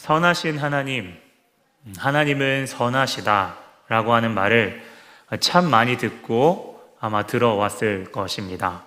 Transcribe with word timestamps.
선하신 0.00 0.56
하나님, 0.56 1.14
하나님은 1.98 2.66
선하시다 2.66 3.56
라고 3.88 4.14
하는 4.14 4.32
말을 4.32 4.82
참 5.40 5.68
많이 5.68 5.98
듣고 5.98 6.80
아마 6.98 7.26
들어왔을 7.26 8.10
것입니다. 8.10 8.82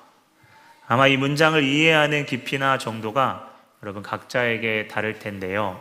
아마 0.88 1.06
이 1.06 1.16
문장을 1.16 1.62
이해하는 1.62 2.26
깊이나 2.26 2.80
정도가 2.80 3.48
여러분 3.84 4.02
각자에게 4.02 4.88
다를 4.88 5.20
텐데요. 5.20 5.80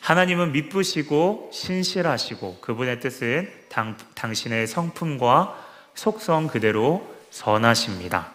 하나님은 0.00 0.52
미쁘시고 0.52 1.50
신실하시고 1.52 2.60
그분의 2.62 3.00
뜻은 3.00 3.52
당, 3.68 3.94
당신의 4.14 4.66
성품과 4.66 5.54
속성 5.94 6.46
그대로 6.46 7.06
선하십니다. 7.28 8.32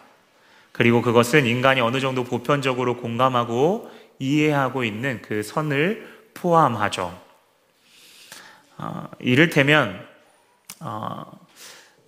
그리고 0.70 1.02
그것은 1.02 1.46
인간이 1.46 1.80
어느 1.80 1.98
정도 1.98 2.22
보편적으로 2.22 2.98
공감하고 2.98 3.90
이해하고 4.20 4.84
있는 4.84 5.20
그 5.22 5.42
선을 5.42 6.30
포함하죠. 6.34 7.20
어, 8.78 9.10
이를테면 9.18 10.06
어, 10.78 11.24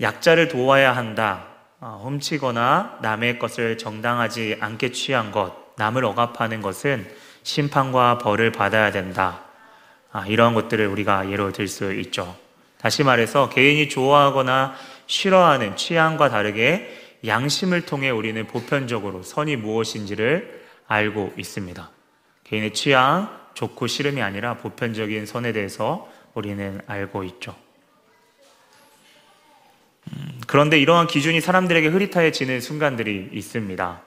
약자를 0.01 0.48
도와야 0.48 0.95
한다. 0.95 1.47
어, 1.80 2.01
훔치거나 2.05 2.98
남의 3.03 3.41
것을 3.41 3.77
정당하지 3.77 4.59
않게 4.61 4.93
취한 4.93 5.33
것, 5.33 5.75
남을 5.77 6.05
억압하는 6.05 6.62
것은 6.62 7.11
심판과 7.43 8.19
벌을 8.19 8.53
받아야 8.53 8.92
된다. 8.92 9.42
아, 10.12 10.27
이러한 10.27 10.55
것들을 10.55 10.87
우리가 10.87 11.31
예로 11.31 11.53
들 11.53 11.67
수 11.67 11.92
있죠. 11.95 12.37
다시 12.79 13.03
말해서 13.03 13.48
개인이 13.48 13.89
좋아하거나 13.89 14.75
싫어하는 15.06 15.77
취향과 15.77 16.29
다르게 16.29 17.19
양심을 17.25 17.87
통해 17.87 18.11
우리는 18.11 18.47
보편적으로 18.47 19.23
선이 19.23 19.56
무엇인지를 19.56 20.62
알고 20.89 21.33
있습니다. 21.37 21.91
개인의 22.52 22.74
취향, 22.74 23.30
좋고 23.55 23.87
싫음이 23.87 24.20
아니라 24.20 24.59
보편적인 24.59 25.24
선에 25.24 25.52
대해서 25.52 26.06
우리는 26.34 26.83
알고 26.86 27.25
있죠. 27.25 27.56
음, 30.09 30.39
그런데 30.47 30.78
이러한 30.78 31.06
기준이 31.06 31.41
사람들에게 31.41 31.89
흐릿해지는 31.89 32.61
순간들이 32.61 33.31
있습니다. 33.33 34.03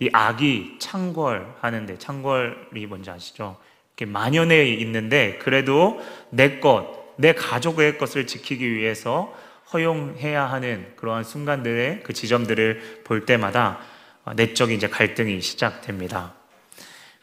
이 0.00 0.10
악이 0.12 0.76
창궐하는데, 0.78 1.96
창궐이 1.98 2.84
뭔지 2.86 3.10
아시죠? 3.10 3.56
이렇게 3.96 4.12
만연해 4.12 4.66
있는데, 4.66 5.38
그래도 5.38 5.98
내 6.28 6.60
것, 6.60 7.14
내 7.16 7.32
가족의 7.32 7.96
것을 7.96 8.26
지키기 8.26 8.74
위해서 8.74 9.34
허용해야 9.72 10.44
하는 10.44 10.92
그러한 10.96 11.24
순간들의 11.24 12.02
그 12.02 12.12
지점들을 12.12 13.04
볼 13.04 13.24
때마다 13.24 13.80
내적인 14.36 14.76
이제 14.76 14.86
갈등이 14.86 15.40
시작됩니다. 15.40 16.43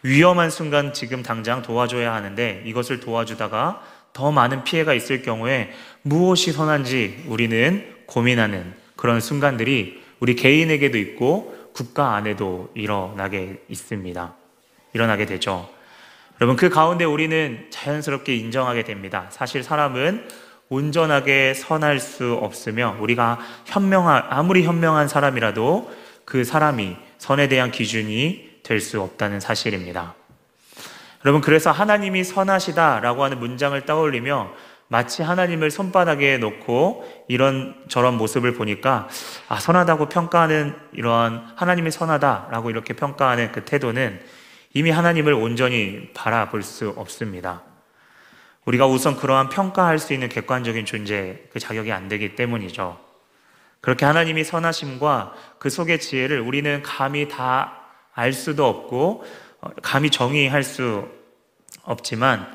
위험한 0.04 0.50
순간 0.50 0.94
지금 0.94 1.24
당장 1.24 1.62
도와줘야 1.62 2.14
하는데 2.14 2.64
이것을 2.66 3.00
도와주다가 3.00 3.84
더 4.14 4.32
많은 4.32 4.64
피해가 4.64 4.94
있을 4.94 5.22
경우에 5.22 5.72
무엇이 6.02 6.52
선한지 6.52 7.24
우리는 7.28 7.86
고민하는 8.08 8.74
그런 8.96 9.20
순간들이 9.20 10.02
우리 10.20 10.36
개인에게도 10.36 10.98
있고 10.98 11.56
국가 11.74 12.16
안에도 12.16 12.70
일어나게 12.76 13.64
있습니다. 13.70 14.36
일어나게 14.94 15.26
되죠. 15.26 15.70
여러분, 16.40 16.56
그 16.58 16.70
가운데 16.70 17.06
우리는 17.06 17.68
자연스럽게 17.70 18.36
인정하게 18.36 18.84
됩니다. 18.84 19.28
사실 19.30 19.64
사람은 19.64 20.28
온전하게 20.70 21.54
선할 21.54 22.00
수 22.00 22.34
없으며 22.34 22.98
우리가 23.00 23.40
현명한 23.66 24.24
아무리 24.30 24.64
현명한 24.64 25.08
사람이라도 25.08 25.92
그 26.26 26.44
사람이 26.44 26.96
선에 27.18 27.48
대한 27.48 27.72
기준이 27.72 28.51
될 28.64 28.80
수 28.80 29.02
없다는 29.02 29.40
사실입니다. 29.40 30.16
여러분 31.24 31.42
그래서 31.42 31.72
하나님이 31.72 32.24
선하시다라고 32.24 33.24
하는 33.24 33.40
문장을 33.40 33.80
떠올리며 33.86 34.52
마치 34.88 35.24
하나님을 35.24 35.72
손바닥에 35.72 36.38
놓고 36.38 37.26
이런 37.30 37.76
저런 37.88 38.18
모습을 38.18 38.56
보니까 38.56 39.08
아 39.48 39.58
선하다고 39.58 40.10
평가하는 40.10 40.76
이러한 40.92 41.54
하나님이 41.56 41.92
선하다라고 41.92 42.70
이렇게 42.72 42.94
평가하는 42.94 43.52
그 43.52 43.64
태도는 43.64 44.20
이미 44.74 44.90
하나님을 44.90 45.34
온전히 45.34 46.12
바라볼 46.14 46.64
수 46.64 46.90
없습니다. 46.98 47.62
우리가 48.66 48.86
우선 48.86 49.16
그러한 49.16 49.50
평가할 49.50 49.98
수 49.98 50.14
있는 50.14 50.28
객관적인 50.28 50.86
존재 50.86 51.42
그 51.54 51.60
자격이 51.60 51.92
안 51.92 52.08
되기 52.08 52.36
때문이죠. 52.36 53.00
그렇게 53.80 54.06
하나님이 54.06 54.44
선하심과 54.44 55.34
그 55.58 55.70
속의 55.70 56.00
지혜를 56.00 56.40
우리는 56.42 56.84
감히 56.84 57.28
다 57.28 57.81
알 58.14 58.34
수도 58.34 58.68
없고 58.68 59.24
어, 59.62 59.70
감히 59.82 60.10
정의할 60.10 60.64
수 60.64 61.08
없지만 61.84 62.48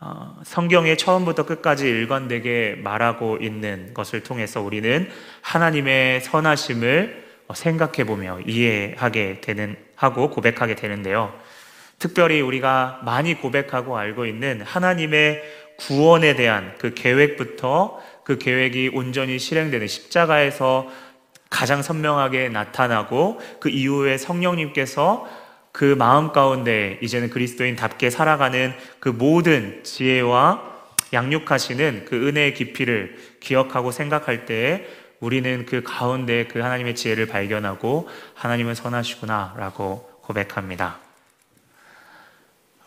어, 0.00 0.36
성경의 0.44 0.96
처음부터 0.96 1.44
끝까지 1.44 1.84
일관되게 1.84 2.76
말하고 2.82 3.36
있는 3.40 3.92
것을 3.92 4.22
통해서 4.22 4.62
우리는 4.62 5.10
하나님의 5.42 6.22
선하심을 6.22 7.28
생각해 7.54 8.04
보며 8.04 8.38
이해하게 8.46 9.40
되는 9.40 9.76
하고 9.96 10.30
고백하게 10.30 10.76
되는데요. 10.76 11.34
특별히 11.98 12.40
우리가 12.40 13.00
많이 13.04 13.34
고백하고 13.34 13.98
알고 13.98 14.24
있는 14.24 14.62
하나님의 14.62 15.42
구원에 15.76 16.34
대한 16.34 16.74
그 16.78 16.94
계획부터 16.94 18.00
그 18.24 18.38
계획이 18.38 18.90
온전히 18.94 19.38
실행되는 19.38 19.86
십자가에서 19.86 20.88
가장 21.50 21.82
선명하게 21.82 22.48
나타나고 22.48 23.40
그 23.58 23.68
이후에 23.68 24.16
성령님께서 24.16 25.28
그 25.72 25.84
마음 25.84 26.32
가운데 26.32 26.98
이제는 27.02 27.30
그리스도인답게 27.30 28.10
살아가는 28.10 28.72
그 28.98 29.08
모든 29.08 29.82
지혜와 29.84 30.70
양육하시는 31.12 32.06
그 32.08 32.28
은혜의 32.28 32.54
깊이를 32.54 33.16
기억하고 33.40 33.90
생각할 33.90 34.46
때에 34.46 34.86
우리는 35.18 35.66
그 35.66 35.82
가운데 35.82 36.46
그 36.46 36.60
하나님의 36.60 36.94
지혜를 36.94 37.26
발견하고 37.26 38.08
하나님은 38.34 38.74
선하시구나라고 38.74 40.08
고백합니다. 40.22 40.98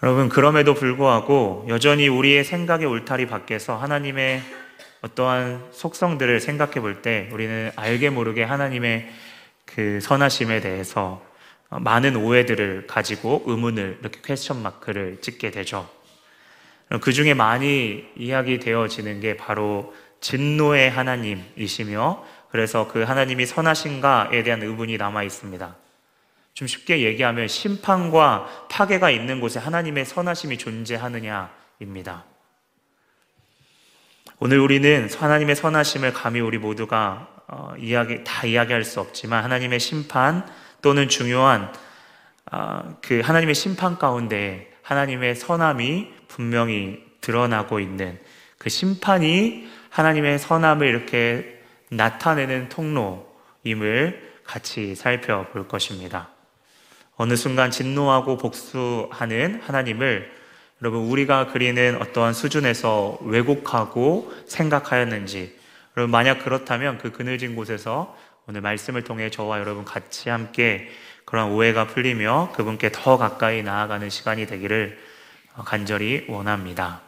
여러분, 0.01 0.29
그럼에도 0.29 0.73
불구하고 0.73 1.65
여전히 1.69 2.07
우리의 2.07 2.43
생각의 2.43 2.87
울타리 2.87 3.27
밖에서 3.27 3.77
하나님의 3.77 4.41
어떠한 5.03 5.67
속성들을 5.71 6.39
생각해 6.39 6.79
볼 6.79 7.01
때 7.01 7.29
우리는 7.33 7.71
알게 7.75 8.09
모르게 8.09 8.43
하나님의 8.43 9.11
그 9.65 9.99
선하심에 10.01 10.61
대해서 10.61 11.21
많은 11.69 12.15
오해들을 12.15 12.87
가지고 12.87 13.43
의문을 13.45 13.97
이렇게 13.99 14.21
퀘스천 14.23 14.61
마크를 14.61 15.19
찍게 15.21 15.51
되죠. 15.51 15.89
그 17.01 17.11
중에 17.11 17.33
많이 17.33 18.05
이야기되어지는 18.15 19.19
게 19.19 19.35
바로 19.35 19.93
진노의 20.21 20.89
하나님이시며 20.91 22.23
그래서 22.51 22.87
그 22.87 23.01
하나님이 23.01 23.45
선하신가에 23.45 24.43
대한 24.43 24.61
의문이 24.61 24.97
남아 24.97 25.23
있습니다. 25.23 25.75
좀 26.53 26.67
쉽게 26.67 27.01
얘기하면 27.01 27.47
심판과 27.47 28.67
파괴가 28.69 29.09
있는 29.09 29.41
곳에 29.41 29.59
하나님의 29.59 30.05
선하심이 30.05 30.59
존재하느냐입니다. 30.59 32.25
오늘 34.39 34.59
우리는 34.59 35.09
하나님의 35.15 35.55
선하심을 35.55 36.13
감히 36.13 36.39
우리 36.39 36.57
모두가 36.57 37.27
어, 37.47 37.73
이야기 37.77 38.23
다 38.23 38.47
이야기할 38.47 38.83
수 38.83 38.99
없지만 38.99 39.43
하나님의 39.43 39.79
심판 39.79 40.45
또는 40.81 41.07
중요한 41.07 41.71
어, 42.51 42.97
그 43.01 43.21
하나님의 43.21 43.53
심판 43.55 43.97
가운데 43.97 44.71
하나님의 44.81 45.35
선함이 45.35 46.11
분명히 46.27 47.03
드러나고 47.21 47.79
있는 47.79 48.19
그 48.57 48.69
심판이 48.69 49.67
하나님의 49.89 50.39
선함을 50.39 50.87
이렇게 50.87 51.61
나타내는 51.89 52.69
통로임을 52.69 54.33
같이 54.43 54.95
살펴볼 54.95 55.67
것입니다. 55.67 56.29
어느 57.15 57.35
순간 57.35 57.69
진노하고 57.69 58.37
복수하는 58.37 59.61
하나님을 59.63 60.42
여러분 60.81 61.01
우리가 61.01 61.47
그리는 61.47 62.01
어떠한 62.01 62.33
수준에서 62.33 63.19
왜곡하고 63.21 64.33
생각하였는지 64.47 65.57
여러분 65.95 66.11
만약 66.11 66.43
그렇다면 66.43 66.97
그 66.97 67.11
그늘진 67.11 67.55
곳에서 67.55 68.15
오늘 68.47 68.61
말씀을 68.61 69.03
통해 69.03 69.29
저와 69.29 69.59
여러분 69.59 69.85
같이 69.85 70.29
함께 70.29 70.89
그런 71.25 71.51
오해가 71.51 71.87
풀리며 71.87 72.51
그분께 72.55 72.91
더 72.91 73.17
가까이 73.17 73.63
나아가는 73.63 74.09
시간이 74.09 74.47
되기를 74.47 74.99
간절히 75.65 76.25
원합니다. 76.27 77.01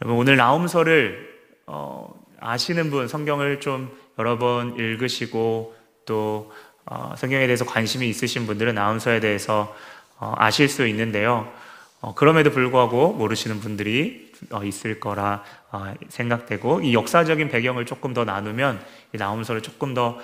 여러분 0.00 0.18
오늘 0.18 0.36
나움서를 0.36 1.28
어, 1.66 2.14
아시는 2.40 2.90
분 2.90 3.08
성경을 3.08 3.60
좀 3.60 3.94
여러 4.18 4.38
번 4.38 4.78
읽으시고 4.78 5.76
또 6.06 6.52
어, 6.86 7.14
성경에 7.18 7.46
대해서 7.46 7.66
관심이 7.66 8.08
있으신 8.08 8.46
분들은 8.46 8.74
나운서에 8.74 9.20
대해서 9.20 9.76
어, 10.18 10.34
아실 10.36 10.68
수 10.68 10.86
있는데요. 10.86 11.52
어, 12.00 12.14
그럼에도 12.14 12.50
불구하고 12.50 13.12
모르시는 13.12 13.60
분들이 13.60 14.32
어, 14.50 14.62
있을 14.64 15.00
거라 15.00 15.42
어, 15.70 15.94
생각되고 16.08 16.80
이 16.82 16.94
역사적인 16.94 17.48
배경을 17.48 17.86
조금 17.86 18.14
더 18.14 18.24
나누면 18.24 18.84
이 19.14 19.16
나움서를 19.16 19.62
조금 19.62 19.94
더 19.94 20.18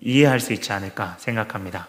이해할 0.00 0.40
수 0.40 0.52
있지 0.52 0.72
않을까 0.72 1.16
생각합니다. 1.18 1.88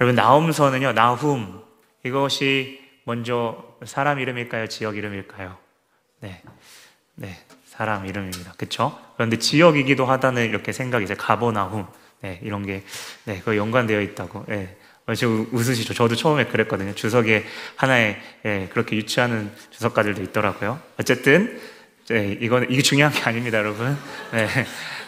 여러분 0.00 0.14
나움서는요 0.14 0.92
나훔 0.92 1.62
이것이 2.04 2.80
먼저 3.04 3.76
사람 3.84 4.18
이름일까요? 4.18 4.66
지역 4.68 4.96
이름일까요? 4.96 5.56
네. 6.20 6.42
네. 7.14 7.36
사람 7.64 8.06
이름입니다. 8.06 8.54
그쵸? 8.56 8.98
그런데 9.14 9.38
지역이기도 9.38 10.04
하다는 10.04 10.44
이렇게 10.48 10.72
생각이 10.72 11.04
이제 11.04 11.14
가버나훔. 11.14 11.86
네. 12.20 12.40
이런 12.42 12.66
게, 12.66 12.82
네. 13.24 13.40
그 13.44 13.56
연관되어 13.56 14.00
있다고. 14.00 14.44
네. 14.48 14.76
어, 15.08 15.14
지금 15.14 15.48
웃으시죠? 15.52 15.94
저도 15.94 16.14
처음에 16.14 16.44
그랬거든요. 16.44 16.94
주석에 16.94 17.46
하나의, 17.76 18.20
예, 18.44 18.68
그렇게 18.70 18.94
유치하는 18.94 19.50
주석가들도 19.70 20.22
있더라고요. 20.24 20.78
어쨌든, 21.00 21.58
네, 22.08 22.36
이건, 22.42 22.70
이게 22.70 22.82
중요한 22.82 23.10
게 23.10 23.22
아닙니다, 23.22 23.56
여러분. 23.56 23.96
네. 24.32 24.46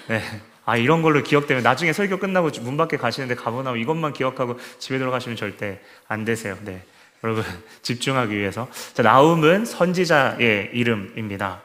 네. 0.08 0.22
아, 0.64 0.78
이런 0.78 1.02
걸로 1.02 1.22
기억되면 1.22 1.62
나중에 1.62 1.92
설교 1.92 2.18
끝나고 2.18 2.48
문 2.62 2.78
밖에 2.78 2.96
가시는데 2.96 3.34
가보나 3.34 3.76
이것만 3.76 4.14
기억하고 4.14 4.58
집에 4.78 4.98
들어가시면 4.98 5.36
절대 5.36 5.80
안 6.08 6.24
되세요. 6.24 6.56
네. 6.62 6.82
여러분, 7.22 7.44
집중하기 7.82 8.34
위해서. 8.34 8.70
자, 8.94 9.02
나움은 9.02 9.66
선지자의 9.66 10.70
이름입니다. 10.72 11.60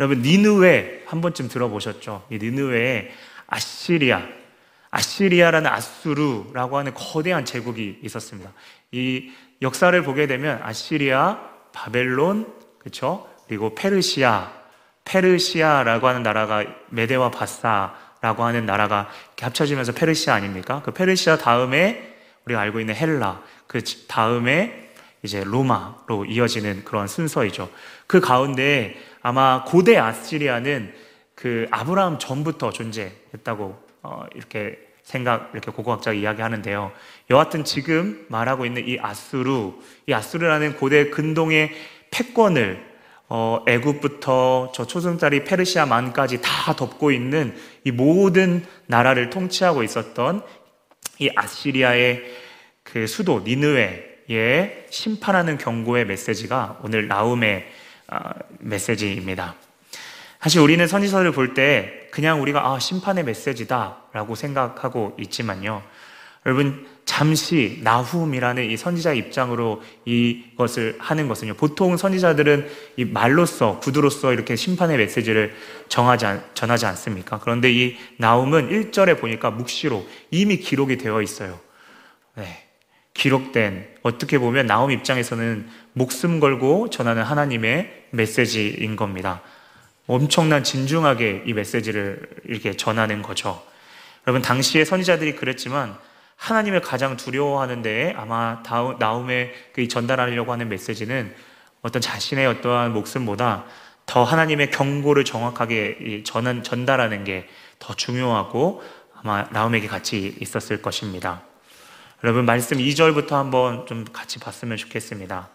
여러분, 0.00 0.22
니누웨 0.22 1.02
한 1.04 1.20
번쯤 1.20 1.48
들어보셨죠? 1.48 2.28
이 2.30 2.38
니누웨에 2.38 3.12
아시리아, 3.46 4.22
아시리아라는 4.92 5.70
아수르라고 5.70 6.78
하는 6.78 6.92
거대한 6.94 7.44
제국이 7.44 7.98
있었습니다. 8.02 8.52
이 8.92 9.32
역사를 9.62 10.00
보게 10.02 10.26
되면 10.26 10.60
아시리아, 10.62 11.40
바벨론, 11.72 12.52
그렇죠? 12.78 13.26
그리고 13.48 13.74
페르시아, 13.74 14.52
페르시아라고 15.04 16.06
하는 16.06 16.22
나라가 16.22 16.64
메데와 16.90 17.30
바사라고 17.30 18.44
하는 18.44 18.66
나라가 18.66 19.08
합쳐지면서 19.40 19.92
페르시아 19.92 20.34
아닙니까? 20.34 20.82
그 20.84 20.92
페르시아 20.92 21.38
다음에 21.38 22.14
우리가 22.44 22.60
알고 22.60 22.78
있는 22.78 22.94
헬라, 22.94 23.42
그 23.66 23.82
다음에 24.06 24.90
이제 25.22 25.42
로마로 25.42 26.26
이어지는 26.26 26.84
그런 26.84 27.08
순서이죠. 27.08 27.70
그 28.06 28.20
가운데 28.20 28.96
아마 29.22 29.64
고대 29.64 29.96
아시리아는 29.96 30.94
그 31.34 31.66
아브라함 31.70 32.18
전부터 32.18 32.72
존재했다고 32.72 33.81
어, 34.02 34.24
이렇게 34.34 34.78
생각 35.02 35.50
이렇게 35.52 35.70
고고학자가 35.70 36.14
이야기하는데요. 36.14 36.92
여하튼 37.30 37.64
지금 37.64 38.24
말하고 38.28 38.66
있는 38.66 38.86
이 38.86 38.98
아수르, 39.00 39.72
이 40.06 40.12
아수르라는 40.12 40.76
고대 40.76 41.10
근동의 41.10 41.72
패권을 42.10 42.92
어, 43.28 43.64
애굽부터 43.66 44.72
저 44.74 44.86
초승달이 44.86 45.44
페르시아 45.44 45.86
만까지 45.86 46.42
다 46.42 46.76
덮고 46.76 47.12
있는 47.12 47.56
이 47.84 47.90
모든 47.90 48.64
나라를 48.86 49.30
통치하고 49.30 49.82
있었던 49.82 50.42
이 51.18 51.30
아시리아의 51.34 52.22
그 52.82 53.06
수도 53.06 53.42
니느웨에 53.44 54.86
심판하는 54.90 55.56
경고의 55.56 56.04
메시지가 56.04 56.80
오늘 56.82 57.08
나움의 57.08 57.66
아, 58.08 58.34
메시지입니다. 58.58 59.54
사실 60.40 60.60
우리는 60.60 60.86
선지서를 60.86 61.32
볼때 61.32 62.01
그냥 62.12 62.42
우리가 62.42 62.68
아, 62.68 62.78
심판의 62.78 63.24
메시지다라고 63.24 64.34
생각하고 64.34 65.16
있지만요. 65.18 65.82
여러분 66.44 66.86
잠시 67.06 67.80
나훔이라는 67.82 68.70
이 68.70 68.76
선지자의 68.76 69.18
입장으로 69.18 69.80
이것을 70.04 70.96
하는 70.98 71.26
것은요. 71.26 71.54
보통 71.54 71.96
선지자들은 71.96 72.68
이 72.98 73.06
말로써 73.06 73.80
구두로서 73.80 74.34
이렇게 74.34 74.56
심판의 74.56 74.98
메시지를 74.98 75.54
정하지 75.88 76.26
않, 76.26 76.44
전하지 76.52 76.84
않습니까? 76.84 77.38
그런데 77.38 77.72
이 77.72 77.96
나훔은 78.18 78.68
1절에 78.68 79.18
보니까 79.18 79.50
묵시로 79.50 80.06
이미 80.30 80.58
기록이 80.58 80.98
되어 80.98 81.22
있어요. 81.22 81.58
네. 82.34 82.68
기록된 83.14 83.88
어떻게 84.02 84.38
보면 84.38 84.66
나움 84.66 84.90
입장에서는 84.90 85.66
목숨 85.94 86.40
걸고 86.40 86.90
전하는 86.90 87.22
하나님의 87.22 88.08
메시지인 88.10 88.96
겁니다. 88.96 89.40
엄청난 90.06 90.64
진중하게 90.64 91.44
이 91.46 91.52
메시지를 91.52 92.28
이렇게 92.44 92.76
전하는 92.76 93.22
거죠. 93.22 93.62
여러분 94.26 94.42
당시에 94.42 94.84
선지자들이 94.84 95.36
그랬지만 95.36 95.96
하나님을 96.36 96.80
가장 96.80 97.16
두려워하는 97.16 97.82
데에 97.82 98.14
아마 98.16 98.62
나움에 98.98 99.52
그 99.72 99.86
전달하려고 99.88 100.52
하는 100.52 100.68
메시지는 100.68 101.34
어떤 101.82 102.02
자신의 102.02 102.46
어떠한 102.46 102.92
목숨보다 102.92 103.64
더 104.06 104.24
하나님의 104.24 104.70
경고를 104.70 105.24
정확하게 105.24 106.22
전한, 106.24 106.62
전달하는 106.62 107.24
게 107.24 107.48
더 107.82 107.94
중요하고 107.94 108.80
아마 109.20 109.42
나움에게 109.50 109.88
같이 109.88 110.36
있었을 110.40 110.80
것입니다. 110.80 111.42
여러분 112.22 112.44
말씀 112.44 112.78
2절부터 112.78 113.30
한번 113.32 113.86
좀 113.86 114.04
같이 114.04 114.38
봤으면 114.38 114.76
좋겠습니다. 114.76 115.48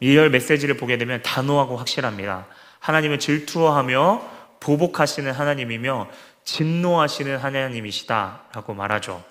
2절 0.00 0.30
메시지를 0.30 0.78
보게 0.78 0.96
되면 0.96 1.22
단호하고 1.22 1.76
확실합니다. 1.76 2.46
하나님은 2.80 3.18
질투하며 3.18 4.36
보복하시는 4.60 5.32
하나님이며 5.32 6.08
진노하시는 6.44 7.36
하나님이시다라고 7.38 8.74
말하죠. 8.74 9.22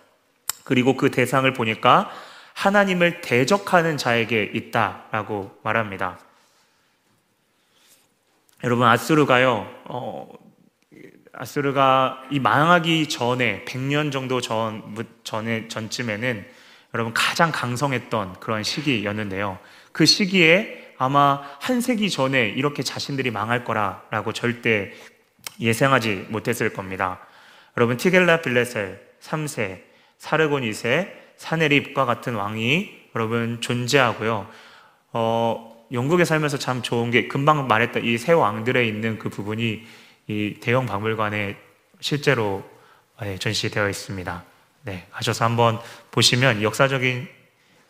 그리고 0.64 0.96
그 0.96 1.12
대상을 1.12 1.52
보니까 1.54 2.12
하나님을 2.54 3.22
대적하는 3.22 3.98
자에게 3.98 4.52
있다라고 4.54 5.60
말합니다. 5.64 6.20
여러분 8.64 8.88
아수르가요. 8.88 9.70
어, 9.86 10.28
아수르가 11.34 12.24
이 12.32 12.40
망하기 12.40 13.10
전에 13.10 13.66
100년 13.66 14.12
정도 14.12 14.42
전 14.42 15.06
전에 15.24 15.68
전쯤에는 15.68 16.46
여러분 16.94 17.14
가장 17.14 17.52
강성했던 17.52 18.40
그런 18.40 18.64
시기였는데요. 18.64 19.60
그 19.92 20.06
시기에 20.06 20.85
아마 20.98 21.42
한 21.60 21.82
세기 21.82 22.10
전에 22.10 22.50
이렇게 22.50 22.84
자신들이 22.84 23.32
망할 23.32 23.64
거라라고 23.64 24.34
절대 24.34 24.94
예상하지 25.60 26.28
못했을 26.30 26.74
겁니다. 26.74 27.20
여러분 27.78 27.98
티겔라 27.98 28.42
빌레셀 28.42 29.02
3세, 29.22 29.82
사르곤 30.18 30.64
2세, 30.64 31.10
사네립과 31.38 32.06
같은 32.06 32.36
왕이 32.36 32.90
여러분 33.16 33.60
존재하고요. 33.62 34.48
어, 35.14 35.86
영국에 35.92 36.26
살면서 36.26 36.58
참 36.58 36.82
좋은 36.82 37.12
게 37.12 37.28
금방 37.28 37.68
말했던 37.68 38.04
이 38.06 38.18
세 38.18 38.32
왕들에 38.32 38.86
있는 38.88 39.20
그 39.20 39.30
부분이 39.30 39.84
이 40.28 40.58
대형 40.60 40.86
박물관에 40.86 41.58
실제로 42.00 42.64
예, 43.24 43.38
전시되어 43.38 43.90
있습니다. 43.90 44.44
네, 44.84 45.08
가셔서 45.12 45.46
한번 45.46 45.80
보시면 46.12 46.62
역사적인 46.62 47.28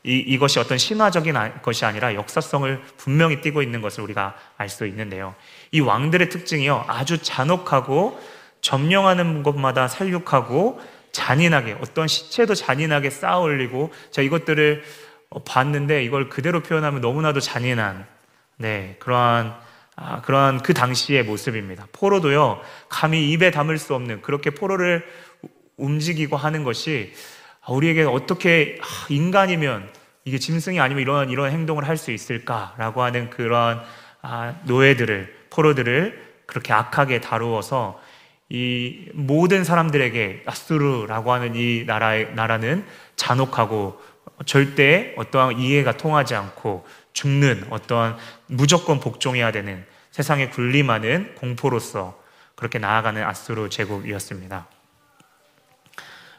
이, 0.05 0.19
이것이 0.19 0.59
어떤 0.59 0.77
신화적인 0.77 1.35
아, 1.35 1.53
것이 1.61 1.83
아니라 1.83 2.13
역사성을 2.13 2.79
분명히 2.97 3.41
띠고 3.41 3.63
있는 3.63 3.81
것을 3.81 4.03
우리가 4.03 4.35
알 4.57 4.69
수 4.69 4.85
있는데요. 4.85 5.35
이 5.71 5.79
왕들의 5.79 6.29
특징이요. 6.29 6.85
아주 6.87 7.17
잔혹하고 7.21 8.19
점령하는 8.61 9.41
것마다 9.43 9.87
살육하고 9.87 10.79
잔인하게 11.11 11.77
어떤 11.81 12.07
시체도 12.07 12.55
잔인하게 12.55 13.09
쌓아 13.09 13.39
올리고 13.39 13.91
자 14.11 14.21
이것들을 14.21 14.83
어, 15.29 15.43
봤는데 15.43 16.03
이걸 16.03 16.29
그대로 16.29 16.61
표현하면 16.61 17.01
너무나도 17.01 17.39
잔인한 17.39 18.05
네 18.57 18.97
그러한 18.99 19.55
아, 19.95 20.21
그러한 20.21 20.61
그 20.61 20.73
당시의 20.73 21.23
모습입니다. 21.23 21.87
포로도요 21.93 22.61
감히 22.89 23.31
입에 23.31 23.49
담을 23.51 23.77
수 23.77 23.95
없는 23.95 24.21
그렇게 24.21 24.49
포로를 24.49 25.05
움직이고 25.77 26.35
하는 26.35 26.63
것이 26.63 27.13
우리에게 27.69 28.03
어떻게 28.03 28.79
인간이면 29.09 29.89
이게 30.25 30.39
짐승이 30.39 30.79
아니면 30.79 31.01
이런 31.01 31.29
이런 31.29 31.51
행동을 31.51 31.87
할 31.87 31.97
수 31.97 32.11
있을까라고 32.11 33.01
하는 33.03 33.29
그런 33.29 33.81
아, 34.21 34.55
노예들을 34.63 35.47
포로들을 35.51 36.25
그렇게 36.45 36.73
악하게 36.73 37.21
다루어서 37.21 37.99
이 38.49 39.09
모든 39.13 39.63
사람들에게 39.63 40.43
아수르라고 40.45 41.31
하는 41.31 41.55
이 41.55 41.83
나라의 41.85 42.33
나라는 42.33 42.85
잔혹하고 43.15 43.99
절대 44.45 45.13
어떠한 45.17 45.59
이해가 45.59 45.97
통하지 45.97 46.35
않고 46.35 46.85
죽는 47.13 47.67
어떠한 47.69 48.17
무조건 48.47 48.99
복종해야 48.99 49.51
되는 49.51 49.85
세상에 50.11 50.49
군림하는 50.49 51.35
공포로서 51.35 52.21
그렇게 52.55 52.79
나아가는 52.79 53.23
아수르 53.23 53.69
제국이었습니다. 53.69 54.74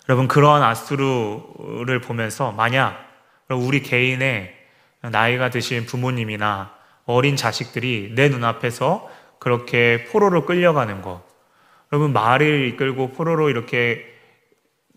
여러분 0.08 0.28
그러한 0.28 0.62
아수르를 0.62 2.00
보면서 2.00 2.52
만약 2.52 3.04
우리 3.50 3.82
개인의 3.82 4.54
나이가 5.02 5.50
드신 5.50 5.86
부모님이나 5.86 6.72
어린 7.06 7.36
자식들이 7.36 8.12
내 8.14 8.28
눈앞에서 8.28 9.08
그렇게 9.38 10.04
포로로 10.10 10.44
끌려가는 10.44 11.02
것 11.02 11.22
여러분 11.92 12.12
말을 12.12 12.68
이끌고 12.68 13.12
포로로 13.12 13.48
이렇게 13.50 14.04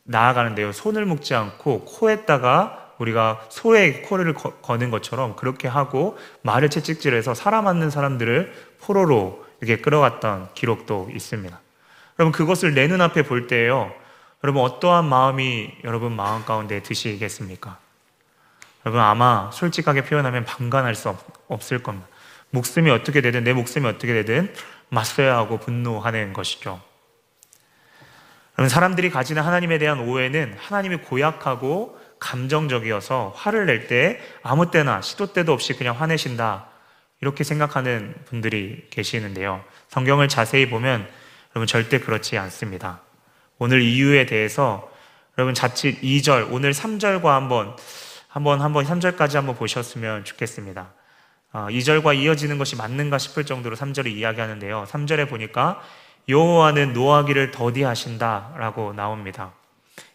나아가는데요 0.03 0.71
손을 0.71 1.05
묶지 1.05 1.35
않고 1.35 1.85
코에다가 1.85 2.93
우리가 2.99 3.45
소의 3.49 4.03
코를 4.03 4.33
거 4.33 4.77
는 4.77 4.91
것처럼 4.91 5.35
그렇게 5.35 5.67
하고 5.67 6.17
말을 6.41 6.69
채찍질해서 6.69 7.33
사람 7.33 7.63
맞는 7.63 7.89
사람들을 7.89 8.53
포로로 8.81 9.45
이렇게 9.61 9.81
끌어갔던 9.81 10.49
기록도 10.53 11.09
있습니다. 11.13 11.59
여러분 12.19 12.31
그것을 12.31 12.73
내 12.73 12.87
눈앞에 12.87 13.23
볼 13.23 13.47
때에요. 13.47 13.91
여러분 14.43 14.63
어떠한 14.63 15.05
마음이 15.05 15.72
여러분 15.84 16.15
마음 16.15 16.46
가운데 16.46 16.81
드시겠습니까? 16.81 17.77
여러분 18.86 19.01
아마 19.01 19.51
솔직하게 19.51 20.05
표현하면 20.05 20.46
방관할 20.46 20.96
수 20.96 21.10
없, 21.10 21.72
을 21.72 21.84
겁니다. 21.84 22.08
목숨이 22.51 22.89
어떻게 22.89 23.22
되든 23.22 23.43
내 23.43 23.53
목숨이 23.53 23.86
어떻게 23.86 24.13
되든 24.13 24.53
맞서야 24.89 25.36
하고 25.36 25.60
분노하는 25.60 26.34
것이죠. 26.34 26.81
여러분 28.58 28.69
사람들이 28.69 29.10
가지는 29.10 29.41
하나님에 29.41 29.77
대한 29.77 30.00
오해는 30.00 30.55
하나님이 30.58 30.98
고약하고 30.98 32.00
감정적이어서 32.19 33.34
화를 33.36 33.65
낼 33.65 33.88
때 33.88 34.19
아무 34.43 34.72
때나 34.72 35.01
시도 35.01 35.31
때도 35.31 35.53
없이 35.53 35.74
그냥 35.74 36.00
화내신다 36.00 36.67
이렇게 37.22 37.43
생각하는 37.43 38.15
분들이 38.25 38.88
계시는데요. 38.89 39.63
성경을 39.89 40.27
자세히 40.27 40.69
보면 40.69 41.08
여러분 41.51 41.67
절대 41.67 42.00
그렇지 42.00 42.38
않습니다. 42.38 43.01
오늘 43.61 43.81
이유에 43.81 44.25
대해서 44.25 44.89
여러분 45.37 45.53
자칫 45.53 45.99
2절 46.01 46.47
오늘 46.49 46.71
3절과 46.71 47.25
한번 47.25 47.75
한번 48.29 48.61
한번 48.61 48.85
3절까지 48.85 49.33
한번 49.35 49.55
보셨으면 49.55 50.23
좋겠습니다. 50.23 50.93
2절과 51.51 52.05
어, 52.07 52.13
이어지는 52.13 52.57
것이 52.57 52.77
맞는가 52.77 53.17
싶을 53.17 53.45
정도로 53.45 53.75
3절을 53.75 54.07
이야기하는데요. 54.07 54.85
3절에 54.87 55.27
보니까 55.27 55.81
여호와는 56.29 56.93
노하기를 56.93 57.51
더디하신다 57.51 58.53
라고 58.57 58.93
나옵니다. 58.93 59.51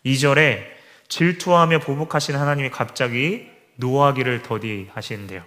2절에 0.07 0.65
질투하며 1.09 1.81
보복하신 1.81 2.37
하나님이 2.37 2.71
갑자기 2.71 3.51
노하기를 3.77 4.43
더디하시는데요. 4.43 5.43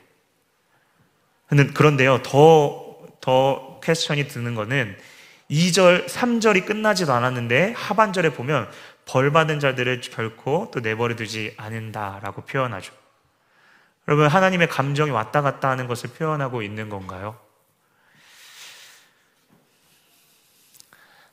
그런데요, 1.74 2.22
더, 2.22 2.98
더 3.22 3.80
퀘스천이 3.82 4.27
드는 4.27 4.54
거는 4.54 4.98
2절, 5.50 6.08
3절이 6.08 6.66
끝나지도 6.66 7.13
않았는데 7.13 7.74
하반절에 7.74 8.34
보면 8.34 8.70
벌 9.06 9.32
받은 9.32 9.60
자들을 9.60 10.01
결코 10.01 10.70
또 10.74 10.82
내버려 10.82 11.16
두지 11.16 11.56
않는다라고 11.58 12.42
표현하죠. 12.42 12.94
여러분, 14.08 14.27
하나님의 14.27 14.68
감정이 14.68 15.12
왔다 15.12 15.42
갔다 15.42 15.70
하는 15.70 15.88
것을 15.88 16.10
표현하고 16.12 16.62
있는 16.62 16.89
건가요? 16.89 17.38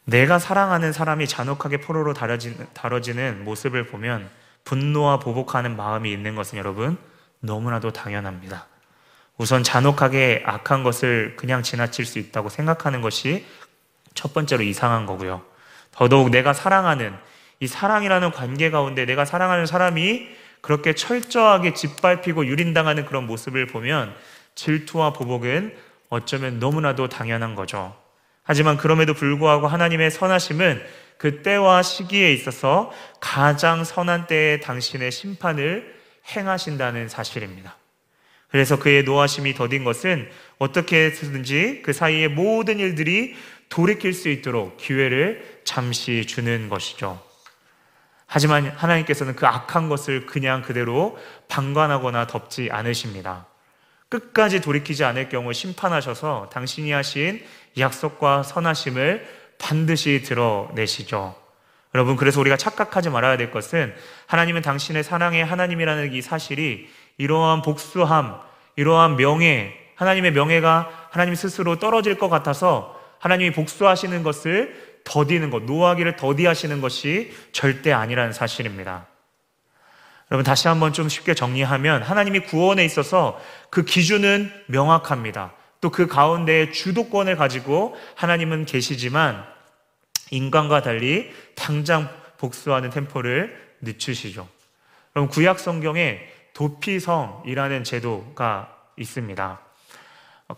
내가 0.05 0.39
사랑하는 0.39 0.93
사람이 0.93 1.27
잔혹하게 1.27 1.79
포로로 1.79 2.13
다뤄지는, 2.15 2.67
다뤄지는 2.75 3.45
모습을 3.45 3.87
보면 3.87 4.29
분노와 4.65 5.19
보복하는 5.19 5.77
마음이 5.77 6.13
있는 6.13 6.35
것은 6.35 6.59
여러분 6.59 6.99
너무나도 7.41 7.93
당연합니다. 7.93 8.67
우선 9.37 9.63
잔혹하게 9.63 10.43
악한 10.47 10.85
것을 10.85 11.35
그냥 11.37 11.63
지나칠 11.63 12.07
수 12.07 12.19
있다고 12.19 12.49
생각하는 12.49 13.01
것이 13.01 13.45
첫 14.15 14.33
번째로 14.33 14.63
이상한 14.63 15.07
거고요. 15.07 15.43
더더욱 15.93 16.31
내가 16.31 16.53
사랑하는 16.53 17.15
이 17.61 17.67
사랑이라는 17.67 18.31
관계 18.33 18.71
가운데 18.71 19.05
내가 19.05 19.25
사랑하는 19.25 19.67
사람이 19.67 20.29
그렇게 20.61 20.95
철저하게 20.95 21.75
짓밟히고 21.75 22.47
유린당하는 22.47 23.05
그런 23.05 23.27
모습을 23.27 23.67
보면 23.67 24.15
질투와 24.55 25.13
보복은 25.13 25.77
어쩌면 26.09 26.59
너무나도 26.59 27.09
당연한 27.09 27.55
거죠. 27.55 27.95
하지만 28.43 28.77
그럼에도 28.77 29.15
불구하고 29.15 29.67
하나님의 29.67 30.11
선하심은 30.11 30.83
그 31.19 31.43
때와 31.43 31.83
시기에 31.83 32.33
있어서 32.33 32.93
가장 33.21 33.85
선한 33.85 34.27
때에 34.27 34.61
당신의 34.61 35.13
심판을 35.13 35.95
행하신다는 36.35 37.09
사실입니다. 37.09 37.77
그래서 38.49 38.79
그의 38.79 39.03
노하심이 39.03 39.55
더딘 39.55 39.85
것은 39.85 40.31
어떻게 40.59 41.07
해서든지 41.07 41.83
그 41.85 41.93
사이의 41.93 42.29
모든 42.29 42.79
일들이 42.79 43.35
돌이킬 43.75 44.13
수 44.13 44.29
있도록 44.29 44.77
기회를 44.77 45.63
잠시 45.65 46.27
주는 46.27 46.69
것이죠. 46.69 47.21
하지만 48.25 48.69
하나님께서는 48.69 49.35
그 49.35 49.49
악한 49.49 49.89
것을 49.89 50.27
그냥 50.27 50.63
그대로 50.63 51.19
방관하거나 51.49 52.29
덮지 52.29 52.69
않으십니다. 52.71 53.47
끝까지 54.09 54.61
돌이키지 54.61 55.03
않을 55.03 55.29
경우 55.29 55.53
심판하셔서 55.53 56.51
당신이 56.53 56.93
하신 56.93 57.45
약속과 57.77 58.45
선하심을 58.45 59.27
반드시 59.59 60.23
드러내시죠. 60.23 61.35
여러분, 61.97 62.15
그래서 62.15 62.39
우리가 62.39 62.57
착각하지 62.57 63.11
말아야 63.11 63.37
될 63.37 63.51
것은 63.51 63.93
하나님은 64.27 64.63
당신의 64.63 65.03
사랑의 65.03 65.45
하나님이라는 65.45 66.13
이 66.13 66.23
사실이 66.23 66.89
이러한 67.19 67.63
복수함, 67.63 68.39
이러한 68.77 69.17
명예, 69.17 69.75
하나님의 69.97 70.31
명예가 70.31 71.09
하나님 71.11 71.35
스스로 71.35 71.81
떨어질 71.81 72.19
것 72.19 72.29
같아서 72.29 72.94
하나님이 73.25 73.53
복수하시는 73.53 74.23
것을 74.23 75.01
더디는 75.05 75.49
것, 75.49 75.63
노하기를 75.63 76.17
더디하시는 76.17 76.83
것이 76.83 77.33
절대 77.53 77.91
아니라는 77.91 78.35
사실입니다. 78.35 79.07
여러분 80.31 80.45
다시 80.45 80.69
한번 80.69 80.93
좀 80.93 81.09
쉽게 81.09 81.33
정리하면 81.33 82.03
하나님이 82.03 82.41
구원에 82.41 82.85
있어서 82.85 83.41
그 83.71 83.87
기준은 83.87 84.53
명확합니다. 84.67 85.55
또 85.81 85.89
그 85.91 86.07
가운데 86.07 86.71
주도권을 86.71 87.37
가지고 87.37 87.97
하나님은 88.15 88.67
계시지만 88.67 89.43
인간과 90.31 90.83
달리 90.83 91.33
당장 91.55 92.11
복수하는 92.37 92.91
템포를 92.91 93.75
늦추시죠. 93.81 94.47
그럼 95.15 95.29
구약 95.29 95.61
성경에 95.61 96.21
도피성이라는 96.53 97.85
제도가 97.85 98.77
있습니다. 98.99 99.61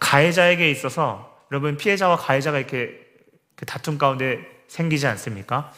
가해자에게 0.01 0.69
있어서 0.73 1.36
여러분 1.51 1.77
피해자와 1.77 2.17
가해자가 2.17 2.59
이렇게 2.59 2.99
그 3.55 3.65
다툼 3.67 3.99
가운데 3.99 4.41
생기지 4.69 5.07
않습니까? 5.07 5.73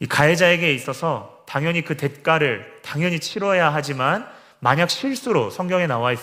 이 0.00 0.06
가해자에게 0.06 0.72
있어서 0.74 1.44
당연히 1.46 1.82
그 1.82 1.96
대가를 1.96 2.80
당연히 2.82 3.20
치러야 3.20 3.72
하지만 3.72 4.26
만약 4.58 4.90
실수로 4.90 5.50
성경에 5.50 5.86
나와 5.86 6.14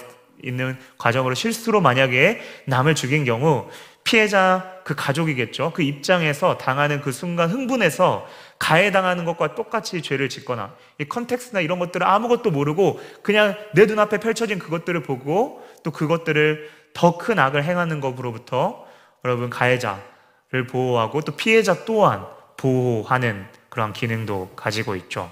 있는 0.43 0.77
과정으로 0.97 1.35
실수로 1.35 1.81
만약에 1.81 2.41
남을 2.65 2.95
죽인 2.95 3.25
경우 3.25 3.69
피해자 4.03 4.81
그 4.83 4.95
가족이겠죠. 4.95 5.71
그 5.75 5.83
입장에서 5.83 6.57
당하는 6.57 6.99
그 7.01 7.11
순간 7.11 7.51
흥분해서 7.51 8.27
가해당하는 8.57 9.23
것과 9.23 9.53
똑같이 9.53 10.01
죄를 10.01 10.29
짓거나 10.29 10.73
이 10.97 11.05
context나 11.05 11.61
이런 11.61 11.77
것들을 11.77 12.05
아무것도 12.07 12.49
모르고 12.49 12.99
그냥 13.21 13.55
내 13.75 13.85
눈앞에 13.85 14.17
펼쳐진 14.17 14.57
그것들을 14.57 15.03
보고 15.03 15.63
또 15.83 15.91
그것들을 15.91 16.69
더 16.93 17.17
큰 17.17 17.39
악을 17.39 17.63
행하는 17.63 18.01
것으로부터 18.01 18.85
여러분 19.23 19.49
가해자를 19.49 20.67
보호하고 20.69 21.21
또 21.21 21.35
피해자 21.35 21.85
또한 21.85 22.25
보호하는 22.57 23.47
그러한 23.69 23.93
기능도 23.93 24.53
가지고 24.55 24.95
있죠. 24.95 25.31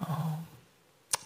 어, 0.00 0.46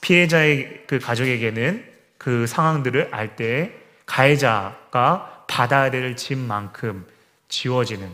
피해자의 0.01 0.85
그 0.87 0.99
가족에게는 0.99 1.85
그 2.19 2.47
상황들을 2.47 3.09
알 3.13 3.37
때 3.37 3.73
가해자가 4.07 5.45
받아야 5.49 5.91
될 5.91 6.17
짐만큼 6.17 7.07
지워지는 7.49 8.11